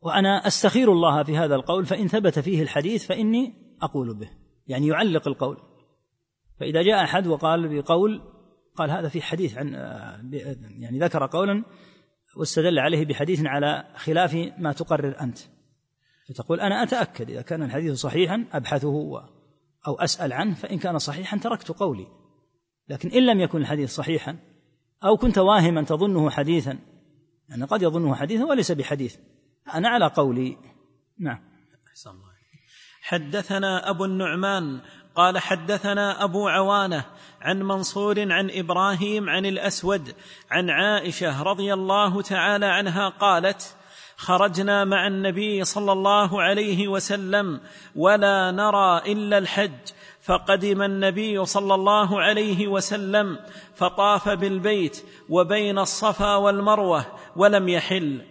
وأنا 0.00 0.46
أستخير 0.46 0.92
الله 0.92 1.22
في 1.22 1.36
هذا 1.36 1.54
القول 1.54 1.86
فإن 1.86 2.08
ثبت 2.08 2.38
فيه 2.38 2.62
الحديث 2.62 3.06
فإني 3.06 3.54
أقول 3.82 4.14
به. 4.14 4.30
يعني 4.66 4.86
يعلق 4.86 5.28
القول. 5.28 5.56
فإذا 6.60 6.82
جاء 6.82 7.04
أحد 7.04 7.26
وقال 7.26 7.68
بقول 7.68 8.22
قال 8.76 8.90
هذا 8.90 9.08
في 9.08 9.22
حديث 9.22 9.58
عن 9.58 9.74
يعني 10.78 10.98
ذكر 10.98 11.26
قولا 11.26 11.64
واستدل 12.36 12.78
عليه 12.78 13.04
بحديث 13.04 13.42
على 13.44 13.84
خلاف 13.96 14.34
ما 14.58 14.72
تقرر 14.72 15.20
أنت. 15.20 15.38
فتقول 16.28 16.60
أنا 16.60 16.82
أتأكد 16.82 17.30
إذا 17.30 17.42
كان 17.42 17.62
الحديث 17.62 17.94
صحيحا 17.94 18.44
أبحثه 18.52 19.22
أو 19.86 19.94
أسأل 19.94 20.32
عنه 20.32 20.54
فإن 20.54 20.78
كان 20.78 20.98
صحيحا 20.98 21.36
تركت 21.38 21.68
قولي. 21.68 22.06
لكن 22.88 23.08
إن 23.08 23.26
لم 23.26 23.40
يكن 23.40 23.60
الحديث 23.60 23.94
صحيحا 23.94 24.36
أو 25.04 25.16
كنت 25.16 25.38
واهما 25.38 25.82
تظنه 25.82 26.30
حديثا 26.30 26.78
يعني 27.48 27.64
قد 27.64 27.82
يظنه 27.82 28.14
حديثا 28.14 28.44
وليس 28.44 28.72
بحديث. 28.72 29.16
أنا 29.74 29.88
على 29.88 30.06
قولي. 30.06 30.56
نعم. 31.18 31.40
أحسن 31.90 32.10
الله 32.10 32.28
حدثنا 33.00 33.90
أبو 33.90 34.04
النعمان 34.04 34.80
قال 35.14 35.38
حدثنا 35.38 36.24
أبو 36.24 36.48
عوانة 36.48 37.04
عن 37.40 37.62
منصور 37.62 38.32
عن 38.32 38.50
إبراهيم 38.50 39.28
عن 39.28 39.46
الأسود 39.46 40.14
عن 40.50 40.70
عائشة 40.70 41.42
رضي 41.42 41.74
الله 41.74 42.22
تعالى 42.22 42.66
عنها 42.66 43.08
قالت 43.08 43.76
خرجنا 44.18 44.84
مع 44.84 45.06
النبي 45.06 45.64
صلى 45.64 45.92
الله 45.92 46.42
عليه 46.42 46.88
وسلم 46.88 47.60
ولا 47.96 48.50
نرى 48.50 49.12
إلا 49.12 49.38
الحج. 49.38 49.78
فقدم 50.22 50.82
النبي 50.82 51.44
صلى 51.44 51.74
الله 51.74 52.20
عليه 52.22 52.68
وسلم 52.68 53.38
فطاف 53.74 54.28
بالبيت 54.28 55.04
وبين 55.28 55.78
الصفا 55.78 56.34
والمروة 56.34 57.06
ولم 57.36 57.68
يحل. 57.68 58.22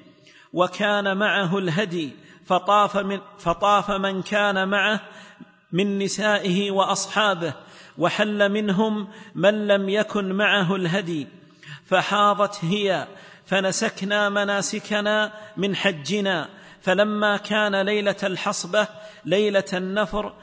وكان 0.54 1.18
معه 1.18 1.58
الهدي 1.58 2.12
فطاف 2.46 2.98
من, 2.98 3.20
فطاف 3.40 3.92
من 3.92 4.22
كان 4.22 4.68
معه 4.68 5.02
من 5.72 6.00
نسائه 6.00 6.72
وأصحابه 6.72 7.54
وحل 7.98 8.52
منهم 8.52 9.08
من 9.36 9.68
لم 9.68 9.90
يكن 9.90 10.34
معه 10.34 10.76
الهدي. 10.76 11.28
فحاضت 11.86 12.66
هي 12.66 13.08
فنسكنا 13.48 14.30
مناسكنا 14.30 15.34
من 15.58 15.76
حجنا 15.76 16.50
فلما 16.82 17.38
كان 17.38 17.82
ليلة 17.82 18.16
الحصبة 18.24 18.88
ليلة 19.26 19.64
النفر 19.74 20.34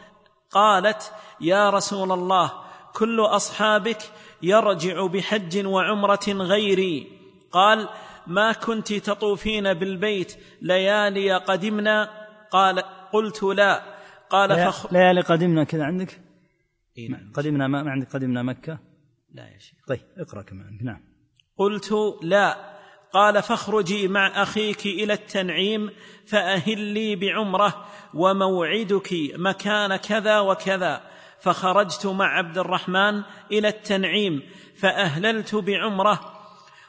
قالت 0.51 1.13
يا 1.41 1.71
رسول 1.71 2.13
الله 2.13 2.53
كل 2.95 3.21
أصحابك 3.21 3.99
يرجع 4.43 5.07
بحج 5.07 5.67
وعمرة 5.67 6.29
غيري. 6.29 7.07
قال 7.53 7.89
ما 8.27 8.53
كنت 8.53 8.93
تطوفين 8.93 9.75
بالبيت 9.75 10.37
ليالي 10.63 11.35
قدمنا. 11.37 12.11
قال 12.51 12.83
قلت 13.13 13.43
لا. 13.43 13.83
قال 14.31 14.67
فخ 14.67 14.93
ليالي 14.93 15.21
قدمنا 15.21 15.65
كذا 15.65 15.85
عندك؟ 15.85 16.21
إيه 16.99 17.11
نعم. 17.11 17.33
قدمنا 17.35 17.69
ما 17.69 17.91
عندك 17.91 18.13
قدمنا 18.13 18.43
مكة؟ 18.43 18.79
لا 19.35 19.49
يا 19.49 19.59
شيخ. 19.59 19.79
طيب 19.89 20.01
اقرأ 20.19 20.43
كمان. 20.43 20.79
نعم. 20.83 21.01
قلت 21.59 21.95
لا. 22.23 22.74
قال 23.15 23.43
فاخرجي 23.43 24.09
مع 24.09 24.43
أخيك 24.43 24.87
إلى 24.87 25.13
التنعيم 25.13 25.91
فاهلي 26.27 27.17
بعمرة 27.17 27.85
وموعدك 28.15 29.09
مكان 29.37 29.97
كذا 29.97 30.41
وكذا. 30.41 31.01
فخرجت 31.41 32.07
مع 32.07 32.39
عبد 32.39 32.59
الرحمن 32.59 33.23
إلى 33.53 33.69
التنعيم 33.69 34.43
فأهللت 34.77 35.55
بعمرة. 35.55 36.21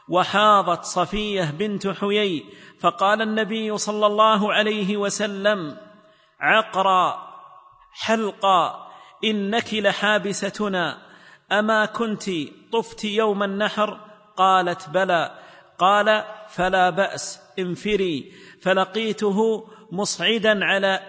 وحاضت 0.08 0.84
صفية 0.84 1.50
بنت 1.50 1.88
حيي 1.88 2.44
فقال 2.80 3.22
النبي 3.22 3.78
صلى 3.78 4.06
الله 4.06 4.52
عليه 4.52 4.96
وسلم 4.96 5.76
عقرا 6.40 7.28
حلقا 7.92 8.88
إنك 9.24 9.74
لحابستنا. 9.74 10.98
أما 11.52 11.86
كنت 11.86 12.30
طفت 12.72 13.04
يوم 13.04 13.42
النحر؟ 13.42 14.00
قالت 14.36 14.88
بلى. 14.88 15.45
قال 15.78 16.24
فلا 16.48 16.90
بأس 16.90 17.40
انفري. 17.58 18.32
فلقيته 18.62 19.68
مصعدا 19.92 20.64
على 20.64 21.00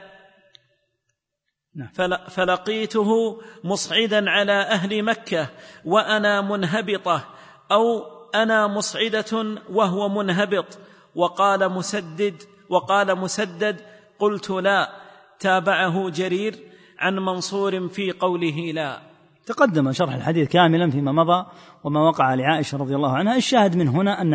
نعم. 1.76 2.18
فلقيته 2.30 3.42
مصعدا 3.64 4.30
على 4.30 4.52
أهل 4.52 5.04
مكة 5.04 5.50
وأنا 5.86 6.42
منهبطة 6.42 7.26
أو 7.72 8.04
أنا 8.36 8.68
مصعدة 8.68 9.62
وهو 9.70 10.10
منهبط. 10.10 10.78
وقال 11.16 11.70
مسدد 11.70 12.44
وقال 12.70 13.16
مسدد 13.16 13.82
قلت 14.20 14.50
لا. 14.50 15.08
تابعه 15.40 16.10
جرير 16.10 16.56
عن 17.00 17.16
منصور 17.16 17.88
في 17.88 18.12
قوله 18.12 18.72
لا. 18.74 19.07
تقدم 19.48 19.92
شرح 19.92 20.14
الحديث 20.14 20.50
كاملا 20.50 20.92
فيما 20.92 21.12
مضى 21.12 21.46
وما 21.84 22.00
وقع 22.00 22.34
لعائشة 22.34 22.78
رضي 22.78 22.96
الله 22.96 23.18
عنها. 23.18 23.36
الشاهد 23.36 23.76
من 23.76 23.88
هنا 23.88 24.22
أن 24.22 24.34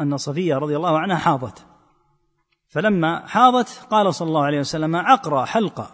أن 0.00 0.16
صفية 0.16 0.54
رضي 0.54 0.76
الله 0.76 0.98
عنها 0.98 1.16
حاضت. 1.16 1.66
فلما 2.68 3.26
حاضت 3.26 3.86
قال 3.90 4.14
صلى 4.14 4.28
الله 4.28 4.44
عليه 4.44 4.58
وسلم 4.58 4.96
عقرى 4.96 5.46
حلقة. 5.46 5.90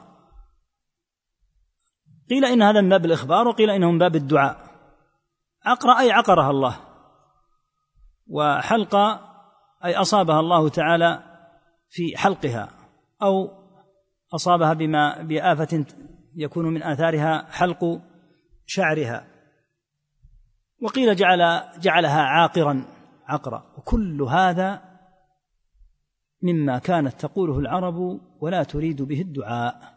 قيل 2.31 2.44
إن 2.44 2.62
هذا 2.62 2.81
من 2.81 2.88
باب 2.88 3.05
الإخبار 3.05 3.48
وقيل 3.48 3.70
إنه 3.70 3.90
من 3.90 3.98
باب 3.98 4.16
الدعاء. 4.16 4.57
عقرى 5.64 6.00
أي 6.00 6.12
عقرها 6.12 6.50
الله. 6.50 6.76
وحلقة 8.26 9.20
أي 9.85 9.96
أصابها 9.96 10.40
الله 10.40 10.68
تعالى 10.68 11.22
في 11.88 12.16
حلقها 12.16 12.68
أو 13.22 13.50
أصابها 14.35 14.72
بما 14.72 15.22
بآفة 15.22 15.85
يكون 16.37 16.64
من 16.64 16.83
آثارها 16.83 17.46
حلق 17.50 18.00
شعرها. 18.66 19.26
وقيل 20.83 21.16
جعل 21.16 21.62
جعلها 21.81 22.22
عاقرا 22.22 22.85
عقرا. 23.26 23.72
وكل 23.79 24.22
هذا 24.22 24.83
مما 26.42 26.79
كانت 26.79 27.20
تقوله 27.20 27.59
العرب 27.59 28.20
ولا 28.40 28.62
تريد 28.62 29.02
به 29.02 29.20
الدعاء. 29.20 29.96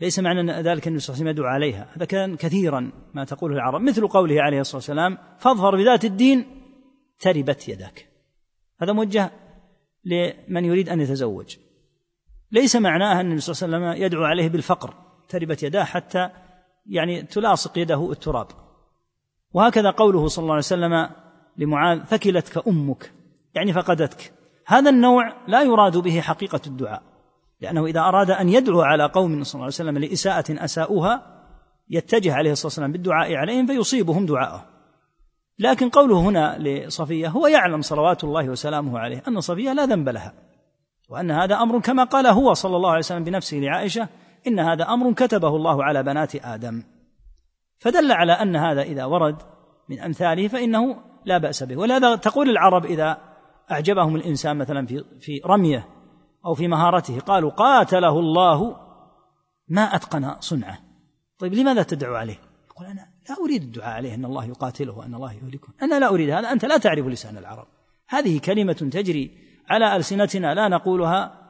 ليس 0.00 0.18
معنى 0.18 0.52
ذلك 0.52 0.86
النبي 0.88 1.00
صلى 1.00 1.14
الله 1.14 1.20
عليه 1.20 1.24
وسلم 1.24 1.28
يدعو 1.28 1.46
عليها. 1.46 1.88
هذا 1.96 2.04
كان 2.04 2.36
كثيرا 2.36 2.92
ما 3.14 3.24
تقوله 3.24 3.54
العرب. 3.54 3.80
مثل 3.80 4.08
قوله 4.08 4.42
عليه 4.42 4.60
الصلاة 4.60 4.76
والسلام 4.76 5.18
فاظفر 5.38 5.76
بذات 5.76 6.04
الدين 6.04 6.62
تربت 7.18 7.68
يداك. 7.68 8.08
هذا 8.82 8.92
موجه 8.92 9.30
لمن 10.04 10.64
يريد 10.64 10.88
أن 10.88 11.00
يتزوج. 11.00 11.56
ليس 12.50 12.76
معناه 12.76 13.20
أن 13.20 13.26
النبي 13.26 13.40
صلى 13.40 13.66
الله 13.66 13.76
عليه 13.76 13.86
وسلم 13.88 14.04
يدعو 14.04 14.24
عليه 14.24 14.48
بالفقر 14.48 14.94
تربت 15.28 15.62
يداه 15.62 15.84
حتى 15.84 16.30
يعني 16.86 17.22
تلاصق 17.22 17.78
يده 17.78 18.12
التراب. 18.12 18.46
وهكذا 19.52 19.90
قوله 19.90 20.28
صلى 20.28 20.42
الله 20.42 20.54
عليه 20.54 20.64
وسلم 20.64 21.08
لمعاذ 21.56 22.04
ثكلتك 22.04 22.68
أمك. 22.68 23.12
يعني 23.54 23.72
فقدتك. 23.72 24.32
هذا 24.66 24.90
النوع 24.90 25.32
لا 25.48 25.62
يراد 25.62 25.96
به 25.96 26.20
حقيقة 26.20 26.60
الدعاء. 26.66 27.02
لأنه 27.60 27.86
إذا 27.86 28.00
أراد 28.00 28.30
أن 28.30 28.48
يدعو 28.48 28.80
على 28.80 29.04
قوم 29.06 29.44
صلى 29.44 29.54
الله 29.54 29.64
عليه 29.64 29.74
وسلم 29.74 29.98
لإساءة 29.98 30.64
اساؤوها 30.64 31.22
يتجه 31.90 32.34
عليه 32.34 32.52
الصلاة 32.52 32.66
والسلام 32.66 32.92
بالدعاء 32.92 33.34
عليهم 33.34 33.66
فيصيبهم 33.66 34.26
دعاءه. 34.26 34.64
لكن 35.58 35.88
قوله 35.88 36.20
هنا 36.20 36.58
لصفية 36.58 37.28
هو 37.28 37.46
يعلم 37.46 37.82
صلوات 37.82 38.24
الله 38.24 38.48
وسلامه 38.48 38.98
عليه 38.98 39.22
أن 39.28 39.40
صفية 39.40 39.72
لا 39.72 39.86
ذنب 39.86 40.08
لها. 40.08 40.32
وأن 41.08 41.30
هذا 41.30 41.54
أمر 41.54 41.80
كما 41.80 42.04
قال 42.04 42.26
هو 42.26 42.54
صلى 42.54 42.76
الله 42.76 42.88
عليه 42.88 42.98
وسلم 42.98 43.24
بنفسه 43.24 43.56
لعائشة 43.56 44.08
إن 44.46 44.60
هذا 44.60 44.84
أمر 44.84 45.12
كتبه 45.12 45.56
الله 45.56 45.84
على 45.84 46.02
بنات 46.02 46.36
آدم. 46.36 46.82
فدل 47.78 48.12
على 48.12 48.32
أن 48.32 48.56
هذا 48.56 48.82
إذا 48.82 49.04
ورد 49.04 49.36
من 49.88 50.00
أمثاله 50.00 50.48
فإنه 50.48 50.96
لا 51.24 51.38
بأس 51.38 51.62
به. 51.62 51.76
ولهذا 51.76 52.16
تقول 52.16 52.50
العرب 52.50 52.84
إذا 52.84 53.18
أعجبهم 53.70 54.16
الإنسان 54.16 54.56
مثلا 54.56 54.86
في 54.86 55.04
في 55.20 55.40
رميه 55.46 55.88
أو 56.46 56.54
في 56.54 56.68
مهارته 56.68 57.20
قالوا 57.20 57.50
قاتله 57.50 58.18
الله 58.18 58.76
ما 59.68 59.82
أتقن 59.82 60.34
صنعه. 60.40 60.78
طيب 61.38 61.54
لماذا 61.54 61.82
تدعو 61.82 62.14
عليه؟ 62.14 62.38
يقول 62.70 62.86
أنا 62.86 63.08
لا 63.28 63.36
أريد 63.44 63.62
الدعاء 63.62 63.96
عليه 63.96 64.14
إن 64.14 64.24
الله 64.24 64.44
يقاتله 64.44 64.98
وأن 64.98 65.14
الله 65.14 65.32
يهلكه. 65.32 65.68
أنا 65.82 65.98
لا 65.98 66.08
أريد 66.08 66.30
هذا 66.30 66.52
أنت 66.52 66.64
لا 66.64 66.78
تعرف 66.78 67.06
لسان 67.06 67.38
العرب. 67.38 67.66
هذه 68.08 68.40
كلمة 68.40 68.72
تجري 68.72 69.38
على 69.68 69.96
ألسنتنا 69.96 70.54
لا 70.54 70.68
نقولها 70.68 71.43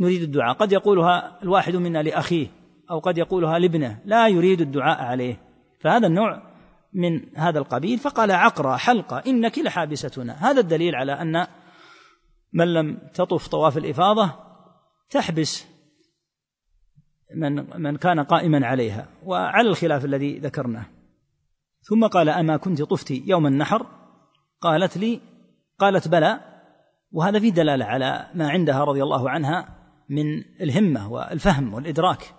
نريد 0.00 0.22
الدعاء. 0.22 0.54
قد 0.54 0.72
يقولها 0.72 1.42
الواحد 1.42 1.76
منا 1.76 2.02
لأخيه 2.02 2.46
أو 2.90 2.98
قد 2.98 3.18
يقولها 3.18 3.58
لابنه 3.58 3.98
لا 4.04 4.28
يريد 4.28 4.60
الدعاء 4.60 5.02
عليه. 5.02 5.40
فهذا 5.80 6.06
النوع 6.06 6.42
من 6.92 7.38
هذا 7.38 7.58
القبيل. 7.58 7.98
فقال 7.98 8.30
عقرة 8.30 8.76
حلقة 8.76 9.22
إنك 9.26 9.58
لحابستنا. 9.58 10.50
هذا 10.50 10.60
الدليل 10.60 10.94
على 10.94 11.12
أن 11.12 11.46
من 12.52 12.74
لم 12.74 12.98
تطف 13.14 13.48
طواف 13.48 13.78
الإفاضة 13.78 14.32
تحبس 15.10 15.66
من 17.34 17.82
من 17.82 17.96
كان 17.96 18.20
قائما 18.20 18.66
عليها 18.66 19.08
وعلى 19.24 19.68
الخلاف 19.68 20.04
الذي 20.04 20.38
ذكرناه. 20.38 20.86
ثم 21.82 22.06
قال 22.06 22.28
أما 22.28 22.56
كنت 22.56 22.82
طفت 22.82 23.10
يوم 23.10 23.46
النحر؟ 23.46 23.86
قالت 24.60 24.96
لي 24.96 25.20
قالت 25.78 26.08
بلى. 26.08 26.40
وهذا 27.12 27.40
في 27.40 27.50
دلالة 27.50 27.84
على 27.84 28.30
ما 28.34 28.50
عندها 28.50 28.84
رضي 28.84 29.02
الله 29.02 29.30
عنها 29.30 29.79
من 30.10 30.44
الهمة 30.60 31.12
والفهم 31.12 31.74
والإدراك. 31.74 32.34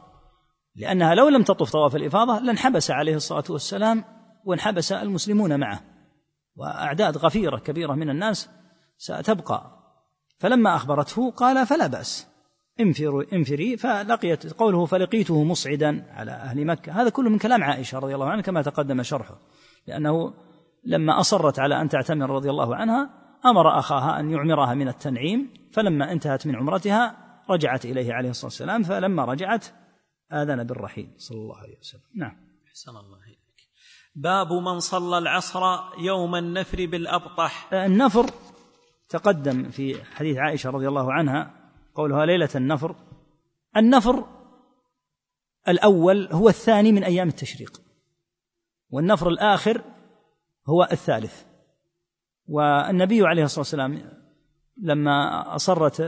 لأنها 0.75 1.15
لو 1.15 1.29
لم 1.29 1.43
تطف 1.43 1.71
طواف 1.71 1.95
الإفاضة 1.95 2.39
لانحبس 2.39 2.91
عليه 2.91 3.15
الصلاة 3.15 3.43
والسلام 3.49 4.03
وانحبس 4.45 4.91
المسلمون 4.91 5.60
معه. 5.60 5.81
وأعداد 6.55 7.17
غفيرة 7.17 7.57
كبيرة 7.57 7.93
من 7.93 8.10
الناس 8.10 8.49
ستبقى. 8.97 9.79
فلما 10.39 10.75
أخبرته 10.75 11.31
قال 11.31 11.67
فلا 11.67 11.88
بأس. 11.88 12.27
انفروا 12.79 13.23
انفري. 13.34 13.77
فلقيت 13.77 14.53
قوله 14.53 14.86
فلقيته 14.86 15.43
مصعدا 15.43 16.05
على 16.12 16.31
أهل 16.31 16.65
مكة. 16.65 17.01
هذا 17.01 17.10
كله 17.10 17.29
من 17.29 17.38
كلام 17.38 17.63
عائشة 17.63 17.99
رضي 17.99 18.15
الله 18.15 18.29
عنها 18.29 18.41
كما 18.41 18.62
تقدم 18.62 19.03
شرحه. 19.03 19.38
لأنه 19.88 20.34
لما 20.86 21.19
أصرت 21.19 21.60
على 21.60 21.81
أن 21.81 21.89
تعتمر 21.89 22.29
رضي 22.29 22.49
الله 22.49 22.75
عنها 22.75 23.10
أمر 23.45 23.79
أخاها 23.79 24.19
أن 24.19 24.31
يعمرها 24.31 24.73
من 24.73 24.88
التنعيم. 24.88 25.53
فلما 25.73 26.12
انتهت 26.12 26.47
من 26.47 26.55
عمرتها 26.55 27.20
رجعت 27.51 27.85
إليه 27.85 28.13
عليه 28.13 28.29
الصلاة 28.29 28.45
والسلام 28.45 28.83
فلما 28.83 29.25
رجعت 29.25 29.65
آذن 30.31 30.63
بالرحيل. 30.63 31.09
صلى 31.17 31.37
الله 31.37 31.57
عليه 31.57 31.79
وسلم. 31.79 32.01
نعم. 32.15 32.37
أحسن 32.67 32.91
الله 32.91 33.23
إليك. 33.23 33.37
باب 34.15 34.53
من 34.53 34.79
صلى 34.79 35.17
العصر 35.17 35.61
يوم 35.99 36.35
النفر 36.35 36.85
بالأبطح. 36.85 37.73
النفر 37.73 38.25
تقدم 39.09 39.69
في 39.69 40.03
حديث 40.03 40.37
عائشة 40.37 40.69
رضي 40.69 40.87
الله 40.87 41.13
عنها 41.13 41.71
قولها 41.95 42.25
ليلة 42.25 42.49
النفر. 42.55 42.95
النفر 43.77 44.25
الأول 45.67 46.27
هو 46.31 46.49
الثاني 46.49 46.91
من 46.91 47.03
أيام 47.03 47.27
التشريق 47.27 47.81
والنفر 48.89 49.29
الآخر 49.29 49.81
هو 50.69 50.87
الثالث. 50.91 51.43
والنبي 52.47 53.27
عليه 53.27 53.43
الصلاة 53.43 53.59
والسلام 53.59 54.21
لما 54.77 55.55
أصرت 55.55 56.01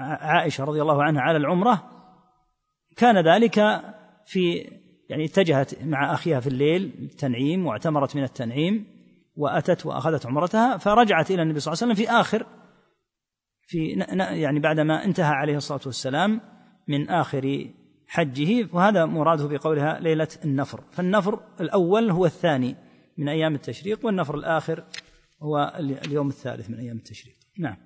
عائشة 0.00 0.64
رضي 0.64 0.82
الله 0.82 1.02
عنها 1.02 1.22
على 1.22 1.36
العمرة 1.36 1.90
كان 2.96 3.18
ذلك 3.18 3.82
في 4.26 4.70
يعني 5.08 5.24
اتجهت 5.24 5.84
مع 5.84 6.14
أخيها 6.14 6.40
في 6.40 6.46
الليل 6.46 6.92
التنعيم 7.02 7.66
واعتمرت 7.66 8.16
من 8.16 8.22
التنعيم 8.22 8.86
وأتت 9.36 9.86
وأخذت 9.86 10.26
عمرتها 10.26 10.76
فرجعت 10.76 11.30
إلى 11.30 11.42
النبي 11.42 11.60
صلى 11.60 11.72
الله 11.72 11.82
عليه 11.82 11.92
وسلم 11.92 12.06
في 12.06 12.20
آخر 12.20 12.46
في 13.66 13.88
يعني 14.18 14.60
بعدما 14.60 15.04
انتهى 15.04 15.34
عليه 15.34 15.56
الصلاة 15.56 15.80
والسلام 15.86 16.40
من 16.88 17.08
آخر 17.08 17.70
حجه 18.08 18.68
وهذا 18.72 19.04
مراده 19.04 19.46
بقولها 19.46 20.00
ليلة 20.00 20.28
النفر. 20.44 20.84
فالنفر 20.90 21.40
الأول 21.60 22.10
هو 22.10 22.26
الثاني 22.26 22.76
من 23.18 23.28
أيام 23.28 23.54
التشريق 23.54 24.06
والنفر 24.06 24.34
الآخر 24.34 24.84
هو 25.42 25.72
اليوم 25.78 26.28
الثالث 26.28 26.70
من 26.70 26.78
أيام 26.78 26.96
التشريق. 26.96 27.34
نعم. 27.58 27.76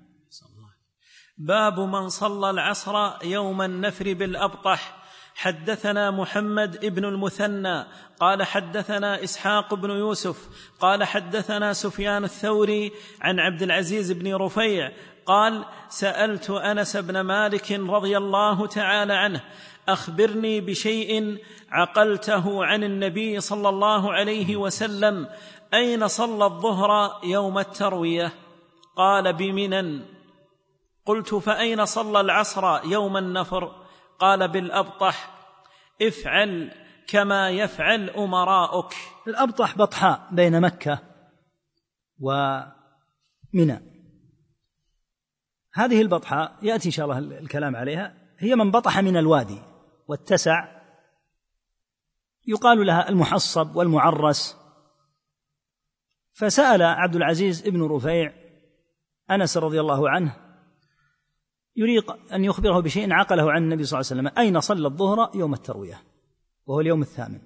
باب 1.38 1.80
من 1.80 2.08
صلى 2.08 2.50
العصر 2.50 3.10
يوم 3.24 3.62
النفر 3.62 4.12
بالأبطح. 4.14 5.04
حدثنا 5.34 6.10
محمد 6.10 6.86
بن 6.86 7.04
المثنى 7.04 7.84
قال 8.20 8.42
حدثنا 8.42 9.24
إسحاق 9.24 9.74
بن 9.74 9.90
يوسف 9.90 10.48
قال 10.80 11.04
حدثنا 11.04 11.72
سفيان 11.72 12.24
الثوري 12.24 12.92
عن 13.20 13.40
عبد 13.40 13.62
العزيز 13.62 14.12
بن 14.12 14.34
رفيع 14.34 14.92
قال 15.26 15.64
سألت 15.88 16.50
أنس 16.50 16.96
بن 16.96 17.20
مالك 17.20 17.72
رضي 17.72 18.16
الله 18.16 18.66
تعالى 18.66 19.12
عنه 19.12 19.40
أخبرني 19.88 20.60
بشيء 20.60 21.38
عقلته 21.70 22.64
عن 22.64 22.84
النبي 22.84 23.40
صلى 23.40 23.68
الله 23.68 24.12
عليه 24.12 24.56
وسلم 24.56 25.28
أين 25.74 26.08
صلى 26.08 26.44
الظهر 26.44 27.20
يوم 27.24 27.58
التروية؟ 27.58 28.32
قال 28.96 29.32
بمنن. 29.32 30.13
قلت 31.06 31.34
فأين 31.34 31.84
صلى 31.84 32.20
العصر 32.20 32.84
يوم 32.84 33.16
النفر؟ 33.16 33.84
قال 34.18 34.48
بالابطح 34.48 35.34
افعل 36.02 36.72
كما 37.06 37.50
يفعل 37.50 38.10
أمراؤك. 38.10 38.94
الأبطح 39.26 39.76
بطحاء 39.76 40.28
بين 40.32 40.60
مكة 40.60 40.98
ومنى. 42.20 43.80
هذه 45.74 46.02
البطحاء 46.02 46.58
يأتي 46.62 46.86
إن 46.86 46.92
شاء 46.92 47.04
الله 47.06 47.18
الكلام 47.18 47.76
عليها. 47.76 48.14
هي 48.38 48.54
من 48.54 48.70
بطح 48.70 48.98
من 48.98 49.16
الوادي 49.16 49.62
واتسع 50.08 50.82
يقال 52.46 52.86
لها 52.86 53.08
المحصب 53.08 53.76
والمعرس. 53.76 54.56
فسأل 56.32 56.82
عبد 56.82 57.16
العزيز 57.16 57.68
بن 57.68 57.82
رفيع 57.82 58.32
أنس 59.30 59.56
رضي 59.56 59.80
الله 59.80 60.10
عنه 60.10 60.43
يريد 61.76 62.02
أن 62.32 62.44
يخبره 62.44 62.80
بشيء 62.80 63.12
عقله 63.12 63.52
عن 63.52 63.62
النبي 63.62 63.84
صلى 63.84 64.00
الله 64.00 64.10
عليه 64.10 64.20
وسلم. 64.20 64.38
أين 64.38 64.60
صلى 64.60 64.88
الظهر 64.88 65.30
يوم 65.34 65.54
التروية؟ 65.54 66.02
وهو 66.66 66.80
اليوم 66.80 67.02
الثامن. 67.02 67.38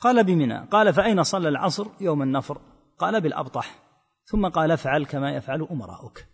قال 0.00 0.24
بمنى. 0.24 0.66
قال 0.66 0.92
فأين 0.92 1.22
صلى 1.22 1.48
العصر 1.48 1.86
يوم 2.00 2.22
النفر؟ 2.22 2.60
قال 2.98 3.20
بالأبطح. 3.20 3.78
ثم 4.24 4.48
قال 4.48 4.70
افعل 4.70 5.04
كما 5.04 5.36
يفعل 5.36 5.62
أمراؤك. 5.70 6.26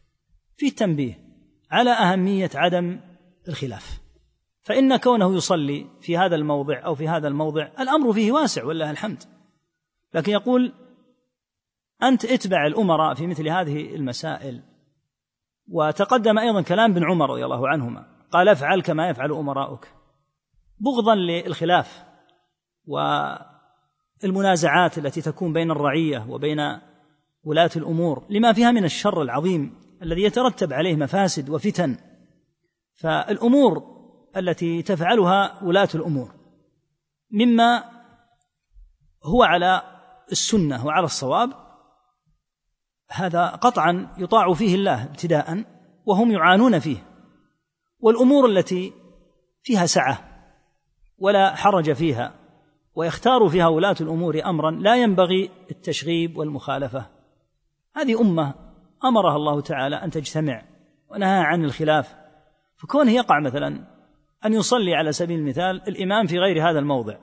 في 0.57 0.71
تنبيه 0.71 1.19
على 1.71 1.91
أهمية 1.91 2.51
عدم 2.55 3.01
الخلاف. 3.49 4.01
فإن 4.63 4.97
كونه 4.97 5.37
يصلي 5.37 5.87
في 6.01 6.17
هذا 6.17 6.37
الموضع 6.37 6.85
أو 6.85 6.95
في 6.95 7.09
هذا 7.09 7.29
الموضع 7.29 7.69
الأمر 7.81 8.13
فيه 8.13 8.33
واسع 8.33 8.65
ولله 8.65 8.91
الحمد. 8.91 9.23
لكن 10.15 10.33
يقول 10.33 10.73
أنت 12.03 12.25
اتبع 12.25 12.67
الأمراء 12.67 13.15
في 13.15 13.27
مثل 13.27 13.49
هذه 13.49 13.95
المسائل. 13.95 14.63
وتقدم 15.71 16.39
أيضا 16.39 16.63
كلام 16.63 16.91
ابن 16.91 17.05
عمر 17.05 17.31
رضي 17.31 17.45
الله 17.45 17.69
عنهما. 17.69 18.07
قال 18.31 18.49
افعل 18.49 18.81
كما 18.81 19.09
يفعل 19.09 19.33
أمراؤك. 19.33 19.93
بغضا 20.81 21.15
للخلاف 21.15 22.05
المنازعات 24.25 24.99
التي 24.99 25.21
تكون 25.21 25.53
بين 25.53 25.71
الرعية 25.71 26.27
وبين 26.29 26.59
ولاة 27.45 27.71
الأمور 27.77 28.27
لما 28.31 28.53
فيها 28.53 28.71
من 28.71 28.85
الشر 28.85 29.23
العظيم 29.23 29.75
الذي 30.03 30.23
يترتب 30.23 30.73
عليه 30.73 30.97
مفاسد 30.97 31.51
وفتن 31.51 31.97
فالأمور 32.95 33.99
التي 34.37 34.83
تفعلها 34.83 35.65
ولاة 35.65 35.89
الأمور 35.95 36.35
مما 37.31 37.85
هو 39.25 39.43
على 39.43 39.83
السنة 40.33 40.87
وعلى 40.87 41.05
الصواب 41.05 41.68
هذا 43.11 43.47
قطعا 43.47 44.09
يطاع 44.19 44.55
فيه 44.55 44.75
الله 44.75 45.05
ابتداء 45.05 45.65
وهم 46.07 46.31
يعانون 46.31 46.79
فيه 46.79 46.97
والأمور 48.01 48.47
التي 48.47 48.93
فيها 49.63 49.87
سعة 49.87 50.19
ولا 51.19 51.55
حرج 51.55 51.93
فيها 51.93 52.35
ويختار 52.95 53.49
فيها 53.49 53.69
ولاة 53.69 53.97
الأمور 54.01 54.45
امرا 54.45 54.71
لا 54.71 54.97
ينبغي 54.97 55.51
التشغيب 55.71 56.37
والمخالفة. 56.37 57.07
هذه 57.97 58.21
أمة 58.21 58.55
أمرها 59.05 59.37
الله 59.37 59.61
تعالى 59.61 59.97
أن 59.97 60.11
تجتمع 60.11 60.63
ونهى 61.11 61.41
عن 61.41 61.65
الخلاف. 61.65 62.15
فكونه 62.77 63.11
يقع 63.13 63.41
مثلا 63.41 63.85
أن 64.45 64.55
يصلي 64.55 64.95
على 64.95 65.13
سبيل 65.13 65.39
المثال 65.39 65.89
الإمام 65.89 66.27
في 66.27 66.39
غير 66.39 66.71
هذا 66.71 66.79
الموضع 66.79 67.17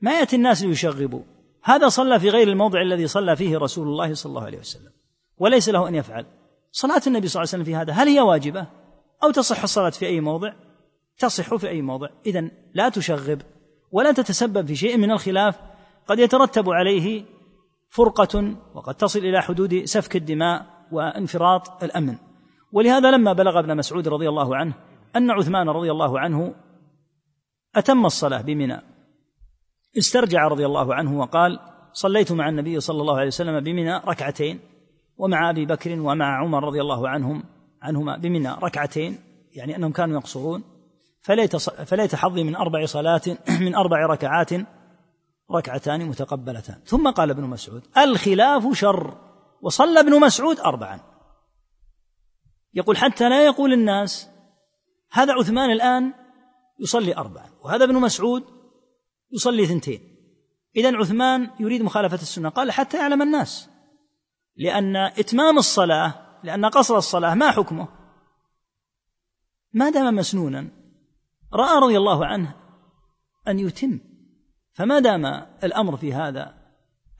ما 0.00 0.18
يأتي 0.18 0.36
الناس 0.36 0.62
ليشغبوا. 0.62 1.22
هذا 1.64 1.88
صلى 1.88 2.20
في 2.20 2.30
غير 2.30 2.48
الموضع 2.48 2.80
الذي 2.80 3.06
صلى 3.06 3.36
فيه 3.36 3.58
رسول 3.58 3.88
الله 3.88 4.14
صلى 4.14 4.30
الله 4.30 4.42
عليه 4.42 4.58
وسلم 4.58 4.92
وليس 5.38 5.68
له 5.68 5.88
أن 5.88 5.94
يفعل. 5.94 6.26
صلاة 6.72 7.02
النبي 7.06 7.28
صلى 7.28 7.42
الله 7.42 7.52
عليه 7.52 7.62
وسلم 7.62 7.64
في 7.64 7.74
هذا 7.74 7.92
هل 7.92 8.08
هي 8.08 8.20
واجبة؟ 8.20 8.66
أو 9.22 9.30
تصح 9.30 9.62
الصلاة 9.62 9.90
في 9.90 10.06
أي 10.06 10.20
موضع؟ 10.20 10.52
تصح 11.18 11.54
في 11.54 11.68
أي 11.68 11.82
موضع. 11.82 12.08
اذا 12.26 12.50
لا 12.74 12.88
تشغب 12.88 13.42
ولا 13.92 14.12
تتسبب 14.12 14.66
في 14.66 14.76
شيء 14.76 14.96
من 14.96 15.10
الخلاف. 15.10 15.60
قد 16.06 16.18
يترتب 16.18 16.70
عليه 16.70 17.24
فرقة 17.88 18.56
وقد 18.74 18.94
تصل 18.94 19.18
إلى 19.18 19.42
حدود 19.42 19.84
سفك 19.84 20.16
الدماء 20.16 20.66
وانفراط 20.92 21.82
الأمن. 21.82 22.16
ولهذا 22.72 23.10
لما 23.10 23.32
بلغ 23.32 23.58
ابن 23.58 23.76
مسعود 23.76 24.08
رضي 24.08 24.28
الله 24.28 24.56
عنه 24.56 24.74
أن 25.16 25.30
عثمان 25.30 25.68
رضي 25.68 25.90
الله 25.90 26.20
عنه 26.20 26.54
أتم 27.76 28.06
الصلاة 28.06 28.40
بمنى 28.40 28.93
استرجع 29.98 30.48
رضي 30.48 30.66
الله 30.66 30.94
عنه 30.94 31.18
وقال 31.18 31.60
صليت 31.92 32.32
مع 32.32 32.48
النبي 32.48 32.80
صلى 32.80 33.00
الله 33.00 33.16
عليه 33.16 33.26
وسلم 33.26 33.60
بمنى 33.60 33.96
ركعتين 33.96 34.60
ومع 35.16 35.50
أبي 35.50 35.66
بكر 35.66 36.00
ومع 36.00 36.40
عمر 36.42 36.64
رضي 36.64 36.80
الله 36.80 37.08
عنهم 37.08 37.44
عنهما 37.82 38.16
بمنى 38.16 38.48
ركعتين 38.48 39.18
يعني 39.52 39.76
أنهم 39.76 39.92
كانوا 39.92 40.20
يقصرون. 40.20 40.64
فليت 41.20 41.56
فليت 41.56 42.14
حظي 42.14 42.44
من 42.44 42.56
أربع 42.56 42.86
صلاة 42.86 43.22
من 43.64 43.74
أربع 43.74 44.06
ركعات 44.06 44.50
ركعتان 45.52 46.06
متقبلتان. 46.06 46.76
ثم 46.84 47.10
قال 47.10 47.30
ابن 47.30 47.44
مسعود 47.44 47.82
الخلاف 47.98 48.72
شر 48.72 49.14
وصلى 49.62 50.00
ابن 50.00 50.20
مسعود 50.20 50.60
اربعا. 50.60 51.00
يقول 52.74 52.96
حتى 52.96 53.28
لا 53.28 53.44
يقول 53.44 53.72
الناس 53.72 54.30
هذا 55.12 55.32
عثمان 55.32 55.70
الآن 55.70 56.12
يصلي 56.80 57.16
اربعا 57.16 57.46
وهذا 57.64 57.84
ابن 57.84 57.94
مسعود 57.94 58.44
يصلي 59.34 59.66
ثنتين. 59.66 60.00
اذا 60.76 60.96
عثمان 60.96 61.50
يريد 61.60 61.82
مخالفة 61.82 62.14
السنة. 62.14 62.48
قال 62.48 62.70
حتى 62.70 62.96
يعلم 62.96 63.22
الناس. 63.22 63.70
لأن 64.56 64.96
إتمام 64.96 65.58
الصلاة 65.58 66.14
لأن 66.44 66.64
قصر 66.64 66.96
الصلاة 66.96 67.34
ما 67.34 67.50
حكمه؟ 67.50 67.88
ما 69.72 69.90
دام 69.90 70.14
مسنونا 70.14 70.68
رأى 71.52 71.80
رضي 71.80 71.96
الله 71.96 72.26
عنه 72.26 72.54
أن 73.48 73.58
يتم. 73.58 74.00
فما 74.72 74.98
دام 74.98 75.26
الأمر 75.64 75.96
في 75.96 76.14
هذا 76.14 76.54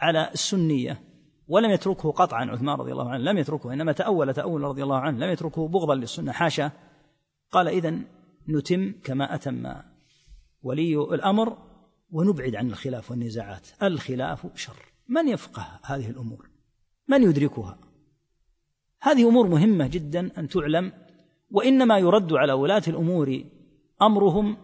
على 0.00 0.30
السنية 0.32 1.02
ولم 1.48 1.70
يتركه 1.70 2.10
قطعا 2.12 2.44
عثمان 2.44 2.76
رضي 2.76 2.92
الله 2.92 3.10
عنه 3.10 3.24
لم 3.24 3.38
يتركه 3.38 3.72
إنما 3.72 3.92
تأول 3.92 4.34
تأول 4.34 4.60
رضي 4.60 4.82
الله 4.82 4.98
عنه 4.98 5.18
لم 5.18 5.30
يتركه 5.30 5.68
بغضا 5.68 5.94
للسنة 5.94 6.32
حاشا. 6.32 6.70
قال 7.50 7.68
اذا 7.68 7.98
نتم 8.48 8.92
كما 9.04 9.34
أتم 9.34 9.74
ولي 10.62 10.94
الأمر. 10.94 11.73
ونبعد 12.10 12.54
عن 12.54 12.66
الخلاف 12.66 13.10
والنزاعات. 13.10 13.68
الخلاف 13.82 14.46
شر. 14.54 14.92
من 15.08 15.28
يفقه 15.28 15.80
هذه 15.84 16.10
الأمور؟ 16.10 16.50
من 17.08 17.22
يدركها؟ 17.22 17.78
هذه 19.00 19.28
أمور 19.28 19.48
مهمة 19.48 19.86
جدا 19.86 20.30
أن 20.38 20.48
تعلم 20.48 20.92
وإنما 21.50 21.98
يرد 21.98 22.32
على 22.32 22.52
ولاة 22.52 22.82
الأمور 22.88 23.44
أمرهم 24.02 24.56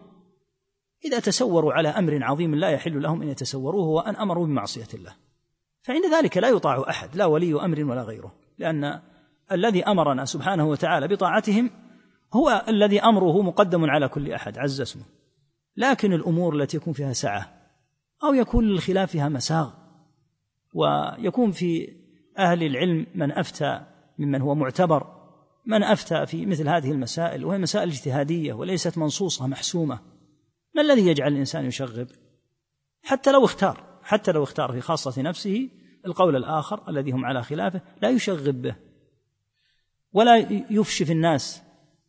إذا 1.05 1.19
تسوروا 1.19 1.73
على 1.73 1.89
أمر 1.89 2.23
عظيم 2.23 2.55
لا 2.55 2.69
يحل 2.69 3.01
لهم 3.01 3.21
أن 3.21 3.27
يتسوروه 3.27 3.87
وأن 3.87 4.15
أمروا 4.15 4.45
بمعصية 4.45 4.87
الله. 4.93 5.15
فعند 5.81 6.05
ذلك 6.13 6.37
لا 6.37 6.49
يطاع 6.49 6.89
أحد 6.89 7.15
لا 7.15 7.25
ولي 7.25 7.65
أمر 7.65 7.83
ولا 7.83 8.01
غيره 8.01 8.35
لأن 8.57 9.01
الذي 9.51 9.83
أمرنا 9.83 10.25
سبحانه 10.25 10.67
وتعالى 10.67 11.07
بطاعتهم 11.07 11.69
هو 12.33 12.65
الذي 12.67 12.99
أمره 12.99 13.41
مقدم 13.41 13.89
على 13.89 14.07
كل 14.07 14.31
أحد 14.31 14.57
عز 14.57 14.81
اسمه. 14.81 15.03
لكن 15.77 16.13
الأمور 16.13 16.55
التي 16.55 16.77
يكون 16.77 16.93
فيها 16.93 17.13
سعة 17.13 17.61
أو 18.23 18.33
يكون 18.33 18.65
للخلاف 18.65 19.11
فيها 19.11 19.29
مساغ 19.29 19.73
ويكون 20.73 21.51
في 21.51 21.89
أهل 22.37 22.63
العلم 22.63 23.07
من 23.15 23.31
أفتى 23.31 23.81
ممن 24.19 24.41
هو 24.41 24.55
معتبر 24.55 25.21
من 25.65 25.83
أفتى 25.83 26.25
في 26.25 26.45
مثل 26.45 26.69
هذه 26.69 26.91
المسائل 26.91 27.45
وهي 27.45 27.57
مسائل 27.57 27.89
اجتهادية 27.89 28.53
وليست 28.53 28.97
منصوصة 28.97 29.47
محسومة. 29.47 29.99
ما 30.75 30.81
الذي 30.81 31.07
يجعل 31.07 31.33
الإنسان 31.33 31.65
يشغب؟ 31.65 32.07
حتى 33.03 33.31
لو 33.31 33.45
اختار 33.45 33.99
حتى 34.03 34.31
لو 34.31 34.43
اختار 34.43 34.71
في 34.71 34.81
خاصة 34.81 35.21
نفسه 35.21 35.69
القول 36.05 36.35
الآخر 36.35 36.89
الذي 36.89 37.11
هم 37.11 37.25
على 37.25 37.43
خلافه 37.43 37.81
لا 38.01 38.09
يشغب 38.09 38.61
به. 38.61 38.75
ولا 40.13 40.37
يفشي 40.69 41.05
في 41.05 41.11
الناس 41.11 41.63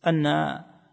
أن 0.07 0.25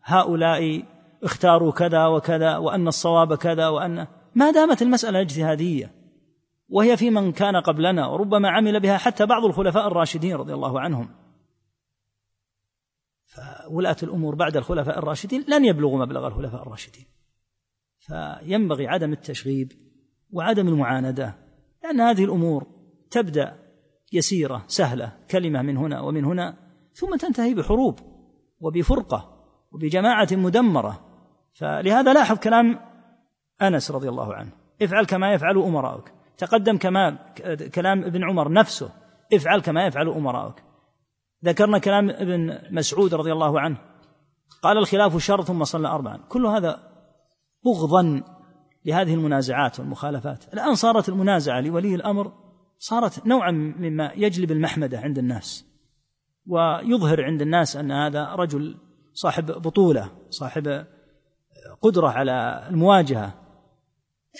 هؤلاء 0.02 0.82
اختاروا 1.22 1.72
كذا 1.72 2.06
وكذا 2.06 2.56
وأن 2.56 2.88
الصواب 2.88 3.34
كذا 3.34 3.68
وأن 3.68 4.06
ما 4.34 4.50
دامت 4.50 4.82
المسألة 4.82 5.20
اجتهادية 5.20 5.94
وهي 6.68 6.96
في 6.96 7.10
من 7.10 7.32
كان 7.32 7.56
قبلنا 7.56 8.06
وربما 8.06 8.50
عمل 8.50 8.80
بها 8.80 8.98
حتى 8.98 9.26
بعض 9.26 9.44
الخلفاء 9.44 9.86
الراشدين 9.86 10.36
رضي 10.36 10.54
الله 10.54 10.80
عنهم. 10.80 11.08
فولاة 13.24 13.96
الأمور 14.02 14.34
بعد 14.34 14.56
الخلفاء 14.56 14.98
الراشدين 14.98 15.44
لن 15.48 15.64
يبلغوا 15.64 15.98
مبلغ 15.98 16.26
الخلفاء 16.26 16.62
الراشدين. 16.62 17.04
فينبغي 17.98 18.86
عدم 18.86 19.12
التشغيب 19.12 19.72
وعدم 20.30 20.68
المعاندة 20.68 21.34
لأن 21.82 22.00
هذه 22.00 22.24
الأمور 22.24 22.66
تبدأ 23.10 23.58
يسيرة 24.12 24.64
سهلة 24.66 25.12
كلمة 25.30 25.62
من 25.62 25.76
هنا 25.76 26.00
ومن 26.00 26.24
هنا 26.24 26.56
ثم 26.92 27.16
تنتهي 27.16 27.54
بحروب 27.54 27.98
وبفرقة 28.60 29.46
وبجماعة 29.72 30.28
مدمرة. 30.32 31.09
فلهذا 31.52 32.12
لاحظ 32.12 32.38
كلام 32.38 32.80
أنس 33.62 33.90
رضي 33.90 34.08
الله 34.08 34.34
عنه. 34.34 34.50
افعل 34.82 35.04
كما 35.04 35.32
يفعل 35.32 35.58
أمراؤك. 35.58 36.12
تقدم 36.38 36.76
كمال 36.76 37.18
كلام 37.74 38.04
ابن 38.04 38.24
عمر 38.24 38.52
نفسه. 38.52 38.90
افعل 39.34 39.60
كما 39.60 39.86
يفعل 39.86 40.08
أمراؤك. 40.08 40.62
ذكرنا 41.44 41.78
كلام 41.78 42.10
ابن 42.10 42.58
مسعود 42.70 43.14
رضي 43.14 43.32
الله 43.32 43.60
عنه. 43.60 43.76
قال 44.62 44.78
الخلاف 44.78 45.16
شر 45.16 45.42
ثم 45.42 45.64
صلى 45.64 45.88
أربعا. 45.88 46.16
كل 46.28 46.46
هذا 46.46 46.80
بغضا 47.64 48.22
لهذه 48.84 49.14
المنازعات 49.14 49.80
والمخالفات. 49.80 50.54
الآن 50.54 50.74
صارت 50.74 51.08
المنازعة 51.08 51.60
لولي 51.60 51.94
الأمر 51.94 52.32
صارت 52.78 53.26
نوعا 53.26 53.50
مما 53.50 54.12
يجلب 54.16 54.50
المحمدة 54.50 54.98
عند 54.98 55.18
الناس. 55.18 55.66
ويظهر 56.46 57.24
عند 57.24 57.42
الناس 57.42 57.76
أن 57.76 57.92
هذا 57.92 58.34
رجل 58.34 58.76
صاحب 59.12 59.46
بطولة 59.46 60.10
صاحب 60.30 60.86
قدرة 61.82 62.08
على 62.08 62.66
المواجهة. 62.70 63.34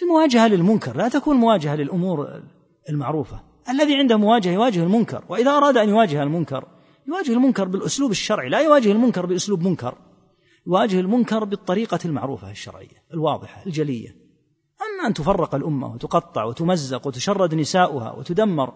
المواجهة 0.03 0.49
للمنكر 0.49 0.97
لا 0.97 1.09
تكون 1.09 1.37
مواجهة 1.37 1.77
للأمور 1.77 2.43
المعروفة. 2.89 3.41
الذي 3.69 3.97
عنده 3.97 4.17
مواجهة 4.17 4.53
يواجه 4.53 4.83
المنكر 4.83 5.25
وإذا 5.29 5.51
أراد 5.51 5.77
أن 5.77 5.89
يواجه 5.89 6.23
المنكر 6.23 6.65
يواجه 7.09 7.33
المنكر 7.33 7.69
بالأسلوب 7.69 8.11
الشرعي 8.11 8.49
لا 8.49 8.61
يواجه 8.61 8.93
المنكر 8.93 9.27
بأسلوب 9.27 9.63
منكر 9.63 9.95
يواجه 10.67 11.01
المنكر 11.01 11.45
بالطريقة 11.45 11.99
المعروفة 12.05 12.51
الشرعية 12.51 13.05
الواضحة 13.15 13.63
الجلية. 13.67 14.09
أما 14.81 15.09
أن 15.09 15.15
تفرق 15.15 15.55
الأمة 15.55 15.95
وتقطع 15.95 16.45
وتمزق 16.45 17.07
وتشرد 17.07 17.55
نساؤها 17.55 18.13
وتدمر 18.13 18.73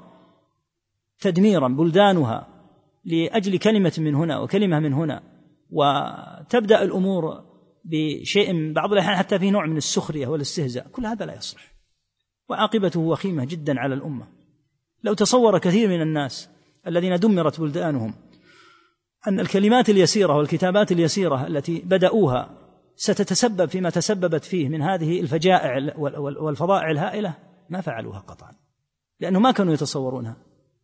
تدميرا 1.20 1.68
بلدانها 1.68 2.48
لأجل 3.04 3.59
كلمة 3.59 3.92
من 3.98 4.14
هنا 4.14 4.38
وكلمة 4.38 4.78
من 4.80 4.92
هنا 4.92 5.22
وتبدأ 5.70 6.83
الأمور 6.83 7.44
بشيء 7.85 8.73
بعض 8.73 8.92
الأحيان 8.92 9.16
حتى 9.16 9.38
في 9.38 9.51
نوع 9.51 9.66
من 9.66 9.77
السخرية 9.77 10.27
والاستهزاء. 10.27 10.88
كل 10.88 11.07
هذا 11.07 11.27
لا 11.27 11.37
يصلح. 11.37 11.75
وعاقبته 12.49 13.01
وخيمة 13.01 13.44
جدا 13.44 13.81
على 13.81 13.94
الأمة. 13.94 14.27
لو 15.03 15.14
تصور 15.14 15.59
كثير 15.59 15.88
من 15.88 16.03
الناس 16.03 16.51
الذين 16.87 17.16
دمرت 17.16 17.61
بلدانهم 17.61 18.14
أن 19.29 19.40
الكلمات 19.40 19.90
اليسيرة 19.90 20.37
والكتابات 20.37 20.92
اليسيرة 20.92 21.47
التي 21.47 21.83
بدأوها 21.85 22.51
ستتسبب 22.97 23.68
فيما 23.68 23.90
تسببت 23.90 24.44
فيه 24.44 24.68
من 24.68 24.83
هذه 24.83 25.20
الفجائع 25.20 25.92
والفظائع 26.18 26.90
الهائلة 26.90 27.35
ما 27.70 27.81
فعلوها 27.81 28.18
قطعا. 28.18 28.53
لأنه 29.20 29.38
ما 29.38 29.51
كانوا 29.51 29.75
يتصورونها. 29.75 30.37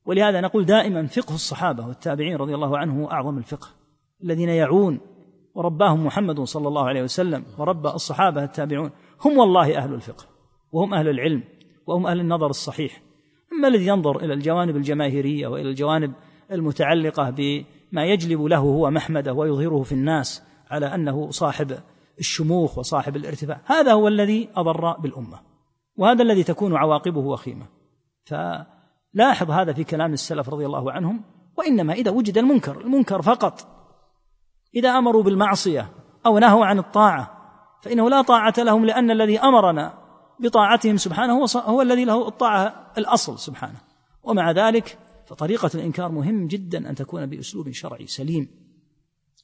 ولهذا 0.06 0.40
نقول 0.40 0.64
دائما 0.64 1.06
فقه 1.06 1.34
الصحابة 1.34 1.86
والتابعين 1.86 2.36
رضي 2.36 2.54
الله 2.54 2.78
عنهم 2.78 3.00
هو 3.00 3.10
أعظم 3.10 3.38
الفقه. 3.38 3.68
الذين 4.24 4.48
يعون 4.48 5.00
ورباهم 5.54 6.06
محمد 6.06 6.40
صلى 6.40 6.68
الله 6.68 6.84
عليه 6.84 7.02
وسلم 7.02 7.44
وربى 7.58 7.88
الصحابة 7.88 8.44
التابعون. 8.44 8.90
هم 9.24 9.38
والله 9.38 9.76
أهل 9.78 9.94
الفقه 9.94 10.24
وهم 10.72 10.94
أهل 10.94 11.08
العلم 11.08 11.44
وهم 11.86 12.06
أهل 12.06 12.20
النظر 12.20 12.50
الصحيح. 12.50 13.02
أما 13.52 13.68
الذي 13.68 13.86
ينظر 13.86 14.24
إلى 14.24 14.34
الجوانب 14.34 14.76
الجماهيرية 14.76 15.46
وإلى 15.46 15.68
الجوانب 15.68 16.12
المتعلقة 16.52 17.30
بما 17.30 18.04
يجلب 18.04 18.42
له 18.42 18.58
هو 18.58 18.90
محمده 18.90 19.32
ويظهره 19.32 19.82
في 19.82 19.92
الناس 19.92 20.42
على 20.70 20.86
أنه 20.86 21.30
صاحب 21.30 21.78
الشموخ 22.18 22.78
وصاحب 22.78 23.16
الارتفاع. 23.16 23.60
هذا 23.66 23.92
هو 23.92 24.08
الذي 24.08 24.48
أضر 24.56 24.92
بالأمة 24.92 25.40
وهذا 25.96 26.22
الذي 26.22 26.42
تكون 26.42 26.76
عواقبه 26.76 27.20
وخيمة. 27.20 27.66
فلاحظ 28.24 29.50
هذا 29.50 29.72
في 29.72 29.84
كلام 29.84 30.12
السلف 30.12 30.48
رضي 30.48 30.66
الله 30.66 30.92
عنهم 30.92 31.22
وإنما 31.58 31.92
إذا 31.92 32.10
وجد 32.10 32.38
المنكر 32.38 32.80
المنكر 32.80 33.22
فقط. 33.22 33.79
إذا 34.74 34.90
أمروا 34.90 35.22
بالمعصية 35.22 35.90
أو 36.26 36.38
نهوا 36.38 36.66
عن 36.66 36.78
الطاعة 36.78 37.40
فإنه 37.82 38.10
لا 38.10 38.22
طاعة 38.22 38.54
لهم 38.58 38.84
لأن 38.84 39.10
الذي 39.10 39.38
أمرنا 39.38 39.94
بطاعتهم 40.40 40.96
سبحانه 40.96 41.46
هو 41.56 41.82
الذي 41.82 42.04
له 42.04 42.28
الطاعة 42.28 42.92
الأصل 42.98 43.38
سبحانه. 43.38 43.80
ومع 44.22 44.50
ذلك 44.50 44.98
فطريقة 45.26 45.70
الإنكار 45.74 46.08
مهم 46.12 46.46
جدا 46.46 46.90
أن 46.90 46.94
تكون 46.94 47.26
بأسلوب 47.26 47.70
شرعي 47.70 48.06
سليم. 48.06 48.48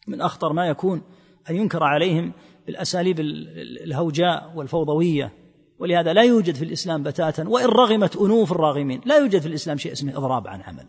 من 0.09 0.21
أخطر 0.21 0.53
ما 0.53 0.67
يكون 0.67 1.03
أن 1.51 1.57
ينكر 1.57 1.85
عليهم 1.85 2.33
بالأساليب 2.67 3.21
الهوجاء 3.21 4.53
والفوضوية. 4.55 5.33
ولهذا 5.79 6.13
لا 6.13 6.23
يوجد 6.23 6.55
في 6.55 6.65
الإسلام 6.65 7.03
بتاتا 7.03 7.49
وإن 7.49 7.67
رغمت 7.67 8.17
أنوف 8.17 8.53
الراغمين. 8.53 9.01
لا 9.05 9.19
يوجد 9.19 9.41
في 9.41 9.49
الإسلام 9.49 9.77
شيء 9.77 9.93
اسمه 9.93 10.17
إضراب 10.17 10.49
عن 10.49 10.61
عمل. 10.63 10.89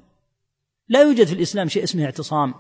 لا 0.90 1.02
يوجد 1.02 1.28
في 1.28 1.34
الإسلام 1.34 1.68
شيء 1.68 1.84
اسمه 1.84 2.06
اعتصام. 2.06 2.54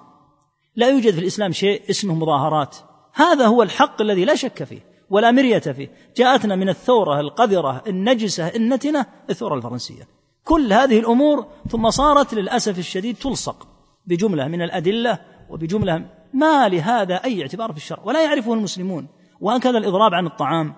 لا 0.78 0.90
يوجد 0.90 1.14
في 1.14 1.20
الإسلام 1.20 1.52
شيء 1.52 1.82
اسمه 1.90 2.16
مظاهرات. 2.16 2.78
هذا 3.14 3.46
هو 3.46 3.64
الحق 3.64 4.02
الذي 4.02 4.26
لا 4.26 4.36
شك 4.36 4.64
فيه 4.64 4.80
ولا 5.10 5.32
مرية 5.32 5.60
فيه. 5.60 5.92
جاءتنا 6.18 6.56
من 6.56 6.70
الثورة 6.70 7.20
القذرة 7.20 7.84
النجسة 7.88 8.48
النتنة 8.48 9.06
الثورة 9.30 9.56
الفرنسية. 9.56 10.08
كل 10.44 10.74
هذه 10.74 11.00
الأمور 11.00 11.48
ثم 11.70 11.90
صارت 11.90 12.34
للأسف 12.34 12.80
الشديد 12.80 13.16
تلصق 13.16 13.68
بجملة 14.06 14.48
من 14.48 14.62
الأدلة 14.62 15.20
وبجملة 15.50 16.06
ما 16.34 16.70
لهذا 16.70 17.16
أي 17.16 17.42
اعتبار 17.42 17.72
في 17.72 17.78
الشرع. 17.78 18.00
ولا 18.04 18.24
يعرفه 18.24 18.54
المسلمون. 18.54 19.08
وهكذا 19.42 19.78
الإضراب 19.78 20.14
عن 20.14 20.26
الطعام. 20.26 20.74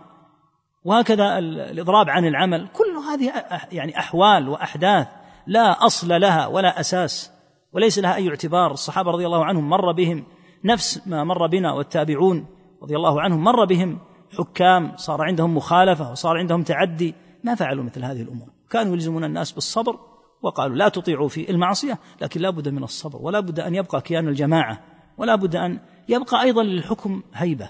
وهكذا 0.83 1.37
الإضراب 1.39 2.09
عن 2.09 2.25
العمل. 2.25 2.67
كل 2.73 2.97
هذه 3.09 3.33
يعني 3.71 3.99
أحوال 3.99 4.49
وأحداث 4.49 5.07
لا 5.47 5.85
أصل 5.85 6.21
لها 6.21 6.47
ولا 6.47 6.79
أساس. 6.79 7.38
وليس 7.73 7.99
لها 7.99 8.15
أي 8.15 8.29
اعتبار. 8.29 8.71
الصحابة 8.71 9.11
رضي 9.11 9.25
الله 9.25 9.45
عنهم 9.45 9.69
مر 9.69 9.91
بهم 9.91 10.23
نفس 10.63 11.07
ما 11.07 11.23
مر 11.23 11.47
بنا 11.47 11.73
والتابعون 11.73 12.45
رضي 12.83 12.95
الله 12.95 13.21
عنهم 13.21 13.43
مر 13.43 13.65
بهم. 13.65 13.99
حكام 14.37 14.91
صار 14.95 15.21
عندهم 15.21 15.57
مخالفة 15.57 16.11
وصار 16.11 16.37
عندهم 16.37 16.63
تعدي. 16.63 17.15
ما 17.43 17.55
فعلوا 17.55 17.83
مثل 17.83 18.03
هذه 18.03 18.21
الأمور. 18.21 18.47
كانوا 18.69 18.93
يلزمون 18.93 19.23
الناس 19.23 19.51
بالصبر 19.51 19.99
وقالوا 20.41 20.75
لا 20.75 20.89
تطيعوا 20.89 21.27
في 21.27 21.49
المعصية 21.49 21.99
لكن 22.21 22.41
لا 22.41 22.49
بد 22.49 22.69
من 22.69 22.83
الصبر 22.83 23.21
ولا 23.21 23.39
بد 23.39 23.59
أن 23.59 23.75
يبقى 23.75 24.01
كيان 24.01 24.27
الجماعة 24.27 24.83
ولا 25.17 25.35
بد 25.35 25.55
أن 25.55 25.79
يبقى 26.09 26.41
أيضا 26.41 26.63
للحكم 26.63 27.21
هيبة. 27.33 27.69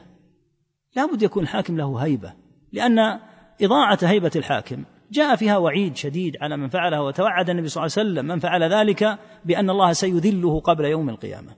لا 0.96 1.06
بد 1.06 1.22
يكون 1.22 1.44
الحاكم 1.44 1.78
له 1.78 1.98
هيبة 1.98 2.34
لأن 2.72 3.20
إضاعة 3.62 4.00
هيبة 4.02 4.32
الحاكم 4.36 4.84
جاء 5.12 5.36
فيها 5.36 5.58
وعيد 5.58 5.96
شديد 5.96 6.38
على 6.42 6.58
من 6.58 6.70
فعله 6.70 7.02
وتوعد 7.02 7.50
النبي 7.50 7.68
صلى 7.68 7.86
الله 7.86 7.94
عليه 7.98 8.10
وسلم 8.10 8.26
من 8.26 8.40
فعل 8.40 8.64
ذلك 8.64 9.20
بأن 9.46 9.70
الله 9.70 9.94
سيذله 9.94 10.60
قبل 10.60 10.86
يوم 10.86 11.10
القيامة. 11.10 11.56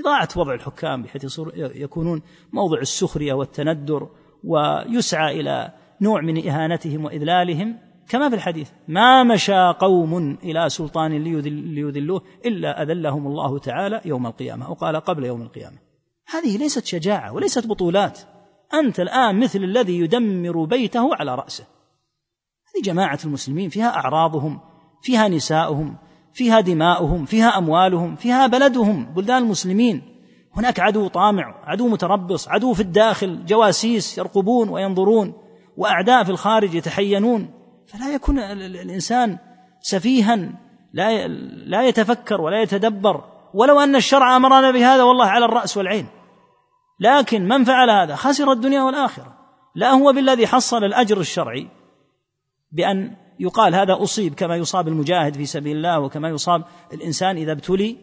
إضاعة 0.00 0.28
وضع 0.36 0.54
الحكام 0.54 1.02
بحيث 1.02 1.40
يكونون 1.56 2.22
موضع 2.52 2.78
السخرية 2.78 3.32
والتندر 3.32 4.08
ويسعى 4.44 5.40
إلى 5.40 5.72
نوع 6.00 6.20
من 6.20 6.48
إهانتهم 6.48 7.04
وإذلالهم. 7.04 7.78
كما 8.08 8.28
في 8.28 8.34
الحديث 8.34 8.70
ما 8.88 9.22
مشى 9.22 9.68
قوم 9.68 10.38
إلى 10.42 10.68
سلطان 10.68 11.12
ليذلوه 11.24 12.22
إلا 12.46 12.82
أذلهم 12.82 13.26
الله 13.26 13.58
تعالى 13.58 14.00
يوم 14.04 14.26
القيامة. 14.26 14.66
أو 14.66 14.74
قال 14.74 14.96
قبل 14.96 15.24
يوم 15.24 15.42
القيامة. 15.42 15.76
هذه 16.30 16.58
ليست 16.58 16.84
شجاعة 16.84 17.32
وليست 17.32 17.66
بطولات. 17.66 18.20
أنت 18.74 19.00
الآن 19.00 19.40
مثل 19.40 19.58
الذي 19.58 19.98
يدمر 19.98 20.64
بيته 20.64 21.14
على 21.14 21.34
رأسه. 21.34 21.73
هذه 22.74 22.82
جماعة 22.82 23.18
المسلمين 23.24 23.68
فيها 23.68 23.96
أعراضهم 23.96 24.60
فيها 25.02 25.28
نساؤهم 25.28 25.96
فيها 26.32 26.60
دماؤهم 26.60 27.24
فيها 27.24 27.58
أموالهم 27.58 28.16
فيها 28.16 28.46
بلدهم 28.46 29.14
بلدان 29.14 29.42
المسلمين. 29.42 30.02
هناك 30.56 30.80
عدو 30.80 31.08
طامع 31.08 31.54
عدو 31.64 31.88
متربص 31.88 32.48
عدو 32.48 32.72
في 32.74 32.80
الداخل 32.80 33.44
جواسيس 33.44 34.18
يرقبون 34.18 34.68
وينظرون 34.68 35.32
وأعداء 35.76 36.24
في 36.24 36.30
الخارج 36.30 36.74
يتحينون. 36.74 37.50
فلا 37.86 38.14
يكون 38.14 38.38
الإنسان 38.38 39.38
سفيها 39.80 40.36
لا 40.92 41.28
لا 41.66 41.82
يتفكر 41.82 42.40
ولا 42.40 42.62
يتدبر. 42.62 43.24
ولو 43.54 43.80
أن 43.80 43.96
الشرع 43.96 44.36
أمرنا 44.36 44.70
بهذا 44.70 45.02
والله 45.02 45.26
على 45.26 45.44
الرأس 45.44 45.76
والعين. 45.76 46.06
لكن 47.00 47.48
من 47.48 47.64
فعل 47.64 47.90
هذا؟ 47.90 48.14
خسر 48.14 48.52
الدنيا 48.52 48.82
والآخرة. 48.82 49.34
لا 49.74 49.90
هو 49.90 50.12
بالذي 50.12 50.46
حصل 50.46 50.84
الأجر 50.84 51.20
الشرعي. 51.20 51.68
بأن 52.74 53.16
يقال 53.40 53.74
هذا 53.74 54.02
أصيب 54.02 54.34
كما 54.34 54.56
يصاب 54.56 54.88
المجاهد 54.88 55.34
في 55.34 55.46
سبيل 55.46 55.76
الله 55.76 56.00
وكما 56.00 56.28
يصاب 56.28 56.64
الإنسان 56.92 57.36
إذا 57.36 57.52
ابتلي. 57.52 57.96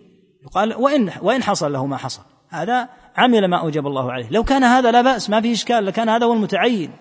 يقال 0.43 0.75
وإن 0.75 1.12
وإن 1.21 1.43
حصل 1.43 1.73
له 1.73 1.86
ما 1.86 1.97
حصل. 1.97 2.21
هذا 2.49 2.89
عمل 3.17 3.47
ما 3.47 3.57
أوجب 3.57 3.88
الله 3.88 4.12
عليه. 4.12 4.29
لو 4.31 4.43
كان 4.43 4.63
هذا 4.63 4.91
لا 4.91 5.01
بأس 5.01 5.29
ما 5.29 5.41
في 5.41 5.51
إشكال 5.51 5.86
لكان 5.86 6.10
هذا 6.10 6.25
هو 6.25 6.34
المتعين. 6.34 6.91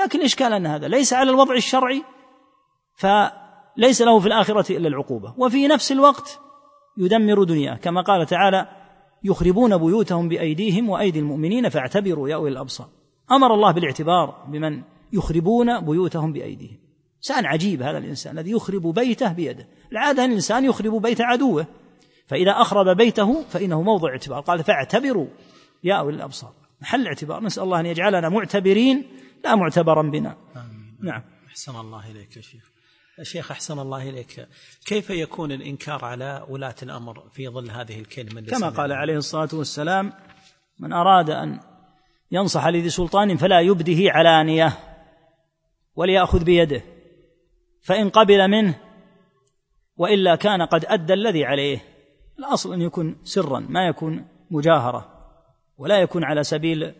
لكن 0.00 0.18
الإشكال 0.18 0.52
أن 0.52 0.66
هذا 0.66 0.88
ليس 0.88 1.12
على 1.12 1.30
الوضع 1.30 1.54
الشرعي 1.54 2.02
فليس 2.96 4.02
له 4.02 4.18
في 4.18 4.26
الآخرة 4.26 4.76
إلا 4.76 4.88
العقوبة. 4.88 5.34
وفي 5.38 5.66
نفس 5.68 5.92
الوقت 5.92 6.40
يدمر 6.98 7.44
دنياه. 7.44 7.74
كما 7.74 8.00
قال 8.00 8.26
تعالى 8.26 8.68
يخربون 9.24 9.76
بيوتهم 9.78 10.28
بأيديهم 10.28 10.88
وأيدي 10.88 11.18
المؤمنين 11.18 11.68
فاعتبروا 11.68 12.28
يا 12.28 12.34
أولي 12.34 12.52
الأبصار. 12.52 12.88
أمر 13.30 13.54
الله 13.54 13.72
بالاعتبار 13.72 14.44
بمن 14.48 14.82
يخربون 15.12 15.80
بيوتهم 15.80 16.32
بأيديهم. 16.32 16.85
إنسان 17.16 17.46
عجيب 17.46 17.82
هذا 17.82 17.98
الإنسان 17.98 18.38
الذي 18.38 18.50
يخرب 18.50 18.86
بيته 18.86 19.32
بيده. 19.32 19.68
العادة 19.92 20.24
أن 20.24 20.30
الإنسان 20.30 20.64
يخرب 20.64 21.02
بيت 21.02 21.20
عدوه 21.20 21.66
فإذا 22.26 22.50
أخرب 22.50 22.96
بيته 22.96 23.42
فإنه 23.48 23.82
موضع 23.82 24.10
اعتبار. 24.10 24.40
قال 24.40 24.64
فاعتبروا 24.64 25.26
يا 25.84 25.94
أولي 25.94 26.16
الأبصار. 26.16 26.52
محل 26.80 27.06
اعتبار. 27.06 27.42
نسأل 27.42 27.62
الله 27.62 27.80
أن 27.80 27.86
يجعلنا 27.86 28.28
معتبرين 28.28 29.04
لا 29.44 29.54
معتبرا 29.54 30.02
بنا. 30.02 30.36
آمين. 30.56 30.96
نعم. 31.02 31.22
أحسن 31.48 31.76
الله 31.76 32.10
إليك 32.10 32.36
يا 32.36 32.42
شيخ. 32.42 32.70
شيخ 33.22 33.50
أحسن 33.50 33.78
الله 33.78 34.08
إليك. 34.08 34.48
كيف 34.86 35.10
يكون 35.10 35.52
الإنكار 35.52 36.04
على 36.04 36.46
ولاة 36.48 36.74
الأمر 36.82 37.28
في 37.32 37.48
ظل 37.48 37.70
هذه 37.70 38.00
الكلمة 38.00 38.40
كما 38.40 38.68
قال 38.68 38.92
عليه 38.92 39.16
الصلاة 39.16 39.48
والسلام 39.52 40.12
من 40.80 40.92
أراد 40.92 41.30
أن 41.30 41.60
ينصح 42.30 42.66
لذي 42.66 42.88
سلطان 42.88 43.36
فلا 43.36 43.60
يبده 43.60 44.12
علانية 44.12 44.72
وليأخذ 45.94 46.44
بيده. 46.44 46.82
فإن 47.86 48.08
قبل 48.08 48.48
منه 48.48 48.74
وإلا 49.96 50.36
كان 50.36 50.62
قد 50.62 50.84
أدى 50.88 51.12
الذي 51.12 51.44
عليه. 51.44 51.84
الأصل 52.38 52.72
أن 52.72 52.82
يكون 52.82 53.16
سرا 53.24 53.60
ما 53.60 53.86
يكون 53.86 54.26
مجاهرة 54.50 55.08
ولا 55.78 55.98
يكون 55.98 56.24
على 56.24 56.44
سبيل 56.44 56.94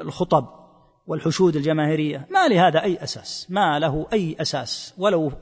الخطب 0.00 0.48
والحشود 1.06 1.56
الجماهيرية. 1.56 2.26
ما 2.30 2.48
لهذا 2.48 2.82
أي 2.82 3.02
أساس؟ 3.02 3.46
ما 3.50 3.78
له 3.78 4.06
أي 4.12 4.36
أساس. 4.40 4.94
ولو 4.98 5.32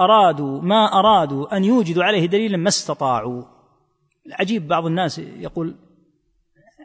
أرادوا 0.00 0.60
ما 0.60 0.98
أرادوا 0.98 1.56
أن 1.56 1.64
يوجدوا 1.64 2.04
عليه 2.04 2.26
دليلا 2.26 2.56
ما 2.56 2.68
استطاعوا. 2.68 3.44
العجيب 4.26 4.68
بعض 4.68 4.86
الناس 4.86 5.18
يقول 5.18 5.76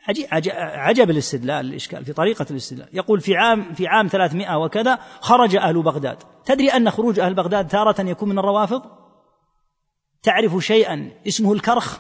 عجيب, 0.08 0.54
عجب 0.58 1.10
الاستدلال 1.10 1.66
الإشكال 1.66 2.06
في 2.06 2.14
طريقة 2.14 2.46
الاستدلال. 2.52 2.90
يقول 2.94 3.22
في 3.22 3.36
عام 3.36 3.74
في 3.74 3.88
عام 3.88 4.08
300 4.08 4.58
وكذا 4.58 5.00
خرج 5.20 5.56
أهل 5.56 5.82
بغداد. 5.82 6.18
تدري 6.46 6.68
أن 6.70 6.92
خروج 6.92 7.20
أهل 7.20 7.34
بغداد 7.34 7.68
تارة 7.68 8.02
يكون 8.02 8.30
من 8.30 8.40
الروافض؟ 8.40 8.82
تعرف 10.24 10.58
شيئا 10.58 11.12
اسمه 11.28 11.54
الكرخ؟ 11.54 12.00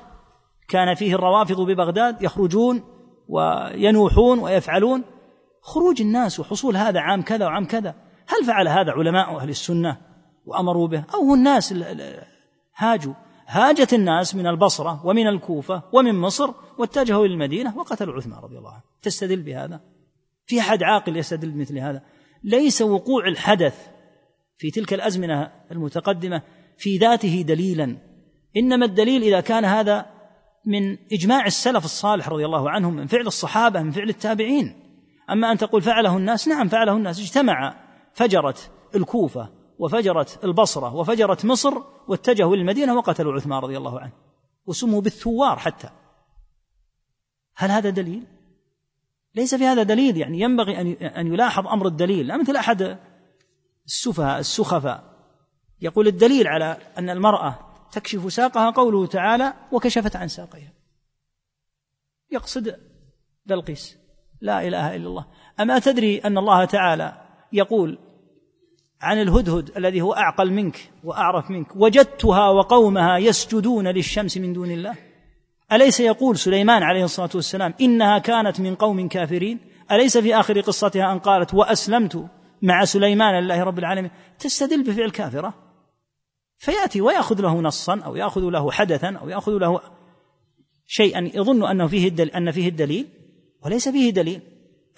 كان 0.67 0.95
فيه 0.95 1.15
الروافض 1.15 1.61
ببغداد 1.61 2.21
يخرجون 2.21 2.83
وينوحون 3.29 4.39
ويفعلون. 4.39 5.03
خروج 5.61 6.01
الناس 6.01 6.39
وحصول 6.39 6.77
هذا 6.77 6.99
عام 6.99 7.21
كذا 7.21 7.45
وعام 7.45 7.65
كذا. 7.65 7.95
هل 8.27 8.45
فعل 8.45 8.67
هذا 8.67 8.91
علماء 8.91 9.37
أهل 9.37 9.49
السنة 9.49 9.97
وأمروا 10.45 10.87
به؟ 10.87 11.03
أو 11.13 11.33
الناس 11.33 11.75
هاجوا؟ 12.75 13.13
هاجت 13.53 13.93
الناس 13.93 14.35
من 14.35 14.47
البصرة 14.47 15.05
ومن 15.05 15.27
الكوفة 15.27 15.83
ومن 15.91 16.15
مصر 16.15 16.53
واتجهوا 16.77 17.25
إلى 17.25 17.33
المدينة 17.33 17.77
وقتلوا 17.77 18.15
عثمان 18.15 18.39
رضي 18.39 18.57
الله 18.57 18.71
عنه. 18.71 18.81
تستدل 19.01 19.41
بهذا؟ 19.41 19.81
في 20.45 20.59
أحد 20.59 20.83
عاقل 20.83 21.17
يستدل 21.17 21.51
بمثل 21.51 21.77
هذا؟ 21.77 22.01
ليس 22.43 22.81
وقوع 22.81 23.27
الحدث 23.27 23.87
في 24.57 24.71
تلك 24.71 24.93
الأزمنة 24.93 25.51
المتقدمة 25.71 26.41
في 26.77 26.97
ذاته 26.97 27.41
دليلا. 27.41 27.97
إنما 28.57 28.85
الدليل 28.85 29.23
إذا 29.23 29.39
كان 29.39 29.65
هذا 29.65 30.05
من 30.65 30.97
إجماع 31.13 31.45
السلف 31.45 31.85
الصالح 31.85 32.29
رضي 32.29 32.45
الله 32.45 32.69
عنهم 32.69 32.95
من 32.95 33.07
فعل 33.07 33.27
الصحابة 33.27 33.81
من 33.81 33.91
فعل 33.91 34.09
التابعين. 34.09 34.75
أما 35.29 35.51
أن 35.51 35.57
تقول 35.57 35.81
فعله 35.81 36.17
الناس 36.17 36.47
نعم 36.47 36.67
فعله 36.67 36.97
الناس 36.97 37.19
اجتمع 37.19 37.75
فجرت 38.13 38.71
الكوفة 38.95 39.62
وفجرت 39.83 40.43
البصرة 40.43 40.95
وفجرت 40.95 41.45
مصر 41.45 41.73
واتجهوا 42.07 42.55
للمدينة 42.55 42.95
وقتلوا 42.95 43.33
عثمان 43.33 43.59
رضي 43.59 43.77
الله 43.77 43.99
عنه 43.99 44.11
وسموا 44.65 45.01
بالثوار 45.01 45.59
حتى. 45.59 45.89
هل 47.55 47.71
هذا 47.71 47.89
دليل؟ 47.89 48.23
ليس 49.35 49.55
في 49.55 49.65
هذا 49.65 49.83
دليل 49.83 50.17
يعني 50.17 50.39
ينبغي 50.39 50.81
أن 50.81 50.91
أن 50.91 51.33
يلاحظ 51.33 51.67
أمر 51.67 51.87
الدليل. 51.87 52.27
لا 52.27 52.37
مثل 52.37 52.55
أحد 52.55 52.99
السفهاء 53.85 54.39
السخفاء. 54.39 55.03
يقول 55.81 56.07
الدليل 56.07 56.47
على 56.47 56.77
أن 56.97 57.09
المرأة 57.09 57.59
تكشف 57.91 58.33
ساقها 58.33 58.69
قوله 58.69 59.07
تعالى 59.07 59.53
وكشفت 59.71 60.15
عن 60.15 60.27
ساقيها 60.27 60.73
يقصد 62.31 62.79
بلقيس 63.45 63.97
لا 64.41 64.67
إله 64.67 64.95
إلا 64.95 65.07
الله. 65.07 65.25
أما 65.59 65.79
تدري 65.79 66.17
أن 66.17 66.37
الله 66.37 66.65
تعالى 66.65 67.21
يقول 67.53 68.12
عن 69.03 69.21
الهدهد 69.21 69.71
الذي 69.77 70.01
هو 70.01 70.13
أعقل 70.13 70.51
منك 70.51 70.89
وأعرف 71.03 71.51
منك. 71.51 71.75
وجدتها 71.75 72.49
وقومها 72.49 73.17
يسجدون 73.17 73.87
للشمس 73.87 74.37
من 74.37 74.53
دون 74.53 74.71
الله. 74.71 74.95
أليس 75.71 75.99
يقول 75.99 76.37
سليمان 76.37 76.83
عليه 76.83 77.03
الصلاة 77.03 77.29
والسلام 77.35 77.73
إنها 77.81 78.19
كانت 78.19 78.59
من 78.59 78.75
قوم 78.75 79.07
كافرين؟ 79.07 79.59
أليس 79.91 80.17
في 80.17 80.35
آخر 80.35 80.59
قصتها 80.59 81.11
أن 81.11 81.19
قالت 81.19 81.53
وأسلمت 81.53 82.25
مع 82.61 82.85
سليمان 82.85 83.43
لله 83.43 83.63
رب 83.63 83.79
العالمين؟ 83.79 84.11
تستدل 84.39 84.83
بفعل 84.83 85.09
كافرة. 85.09 85.53
فيأتي 86.57 87.01
ويأخذ 87.01 87.41
له 87.41 87.61
نصا 87.61 87.99
أو 88.05 88.15
يأخذ 88.15 88.41
له 88.41 88.71
حدثا 88.71 89.17
أو 89.21 89.29
يأخذ 89.29 89.51
له 89.51 89.81
شيئا. 90.87 91.31
يظن 91.33 91.67
أنه 91.67 91.87
فيه 91.87 92.13
أن 92.35 92.51
فيه 92.51 92.69
الدليل. 92.69 93.07
وليس 93.65 93.89
فيه 93.89 94.09
دليل. 94.09 94.41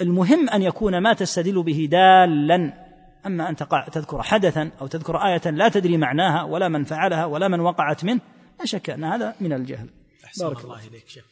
المهم 0.01 0.49
أن 0.49 0.61
يكون 0.61 0.97
ما 0.97 1.13
تستدل 1.13 1.63
به 1.63 1.87
دالا. 1.91 2.84
أما 3.25 3.49
أن 3.49 3.55
تقع 3.55 3.87
تذكر 3.87 4.23
حدثا 4.23 4.71
أو 4.81 4.87
تذكر 4.87 5.17
آية 5.17 5.51
لا 5.51 5.69
تدري 5.69 5.97
معناها 5.97 6.43
ولا 6.43 6.67
من 6.67 6.83
فعلها 6.83 7.25
ولا 7.25 7.47
من 7.47 7.59
وقعت 7.59 8.05
منه 8.05 8.21
لا 8.59 8.65
شك 8.65 8.89
أن 8.89 9.03
هذا 9.03 9.35
من 9.41 9.53
الجهل. 9.53 9.89
أحسن 10.25 10.45
بارك 10.47 10.63
الله 10.63 10.87
إليك 10.87 11.07
شيخ. 11.07 11.25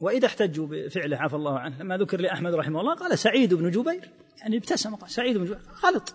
وإذا 0.00 0.26
احتجوا 0.26 0.66
بفعله 0.66 1.16
عفى 1.16 1.36
الله 1.36 1.58
عنه 1.58 1.78
لما 1.78 1.96
ذكر 1.96 2.20
لأحمد 2.20 2.54
رحمه 2.54 2.80
الله 2.80 2.94
قال 2.94 3.18
سعيد 3.18 3.54
بن 3.54 3.70
جبير 3.70 4.10
يعني 4.40 4.56
ابتسم 4.56 4.94
قال 4.94 5.10
سعيد 5.10 5.36
بن 5.36 5.44
جبير 5.44 5.58
غلط. 5.84 6.14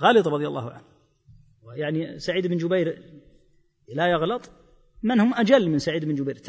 غلط 0.00 0.28
رضي 0.28 0.46
الله 0.46 0.70
عنه. 0.70 0.84
يعني 1.76 2.18
سعيد 2.18 2.46
بن 2.46 2.56
جبير 2.56 3.02
لا 3.94 4.06
يغلط 4.06 4.50
من 5.02 5.20
هم 5.20 5.34
أجل 5.34 5.70
من 5.70 5.78
سعيد 5.78 6.04
بن 6.04 6.14
جبير؟ 6.14 6.42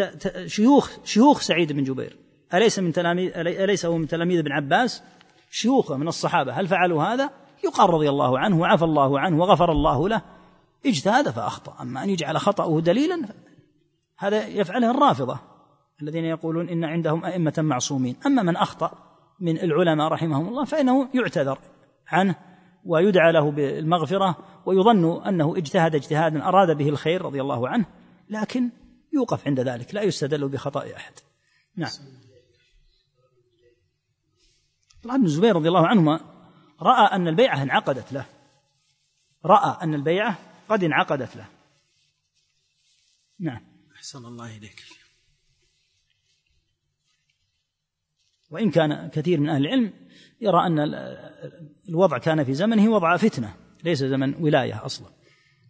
شيوخ 0.46 0.92
شيوخ 1.04 1.42
سعيد 1.42 1.74
بن 1.74 1.84
جبير. 1.84 2.18
أليس 2.54 2.80
من 2.80 2.94
تلاميذ 2.94 3.32
أليس 3.38 3.86
هو 3.86 3.98
من 3.98 4.08
تلاميذ 4.08 4.40
ابن 4.40 4.52
عباس؟ 4.52 5.04
شيوخه 5.52 5.98
من 5.98 6.08
الصحابة. 6.08 6.54
هل 6.54 6.68
فعلوا 6.68 7.04
هذا؟ 7.04 7.30
يقال 7.64 7.90
رضي 7.90 8.10
الله 8.10 8.40
عنه 8.40 8.60
وعفى 8.60 8.84
الله 8.84 9.20
عنه 9.20 9.40
وغفر 9.40 9.72
الله 9.72 10.10
له. 10.10 10.22
اجتهد 10.86 11.30
فأخطأ. 11.30 11.82
أما 11.82 12.04
أن 12.04 12.10
يجعل 12.10 12.38
خطأه 12.38 12.82
دليلا 12.82 13.22
هذا 14.18 14.48
يفعله 14.48 14.92
الرافضة 14.92 15.40
الذين 16.02 16.26
يقولون 16.26 16.70
إن 16.70 16.84
عندهم 16.84 17.26
أئمة 17.26 17.54
معصومين. 17.58 18.16
أما 18.26 18.44
من 18.44 18.56
أخطأ 18.56 18.92
من 19.40 19.60
العلماء 19.60 20.08
رحمهم 20.08 20.48
الله 20.48 20.66
فإنه 20.66 21.10
يعتذر 21.14 21.60
عنه 22.08 22.36
ويدعى 22.86 23.32
له 23.32 23.52
بالمغفرة 23.52 24.38
ويظن 24.66 25.24
أنه 25.24 25.58
اجتهد 25.58 25.96
اجتهادا 25.96 26.44
أراد 26.44 26.78
به 26.78 26.90
الخير 26.90 27.22
رضي 27.22 27.42
الله 27.42 27.68
عنه. 27.68 27.86
لكن 28.30 28.72
يوقف 29.14 29.48
عند 29.48 29.60
ذلك 29.60 29.96
لا 29.96 30.02
يستدل 30.02 30.48
بخطأ 30.48 30.96
أحد. 30.96 31.14
نعم. 31.76 31.92
عبد 34.96 35.06
الله 35.06 35.18
بن 35.18 35.26
الزبير 35.26 35.56
رضي 35.56 35.68
الله 35.68 35.88
عنهما 35.88 36.20
رأى 36.82 37.16
أن 37.16 37.28
البيعة 37.28 37.64
انعقدت 37.64 38.14
له. 38.14 38.26
رأى 39.46 39.84
أن 39.84 39.94
البيعة 39.94 40.40
قد 40.70 40.84
انعقدت 40.84 41.36
له. 41.36 41.50
نعم. 43.40 43.62
أحسن 43.96 44.26
الله 44.26 44.58
إليك. 44.58 44.84
وإن 48.52 48.72
كان 48.72 49.10
كثير 49.10 49.40
من 49.40 49.50
أهل 49.50 49.66
العلم 49.66 49.94
يرى 50.42 50.68
أن 50.68 50.80
الوضع 51.90 52.18
كان 52.18 52.44
في 52.44 52.54
زمنه 52.54 52.92
وضع 52.92 53.18
فتنة 53.18 53.56
ليس 53.84 54.04
زمن 54.04 54.36
ولاية 54.44 54.86
أصلا. 54.86 55.23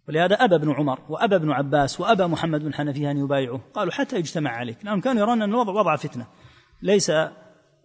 ولهذا 0.09 0.35
أبى 0.35 0.55
ابن 0.55 0.71
عمر 0.71 0.99
وأبى 1.09 1.35
ابن 1.35 1.51
عباس 1.51 1.99
وأبى 2.01 2.23
محمد 2.23 2.63
بن 2.63 2.73
حنفية 2.73 3.11
أن 3.11 3.17
يبايعوه. 3.17 3.61
قالوا 3.73 3.93
حتى 3.93 4.15
يجتمع 4.15 4.51
عليك. 4.51 4.77
لأنهم 4.83 5.01
كانوا 5.01 5.21
يرون 5.21 5.41
أن 5.41 5.49
الوضع 5.49 5.73
وضع 5.73 5.95
فتنة. 5.95 6.27
ليس 6.81 7.09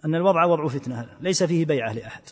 أن 0.04 0.14
الوضع 0.14 0.44
وضع 0.44 0.68
فتنة 0.68 1.08
ليس 1.20 1.42
فيه 1.42 1.66
بيعة 1.66 1.92
لأحد. 1.92 2.22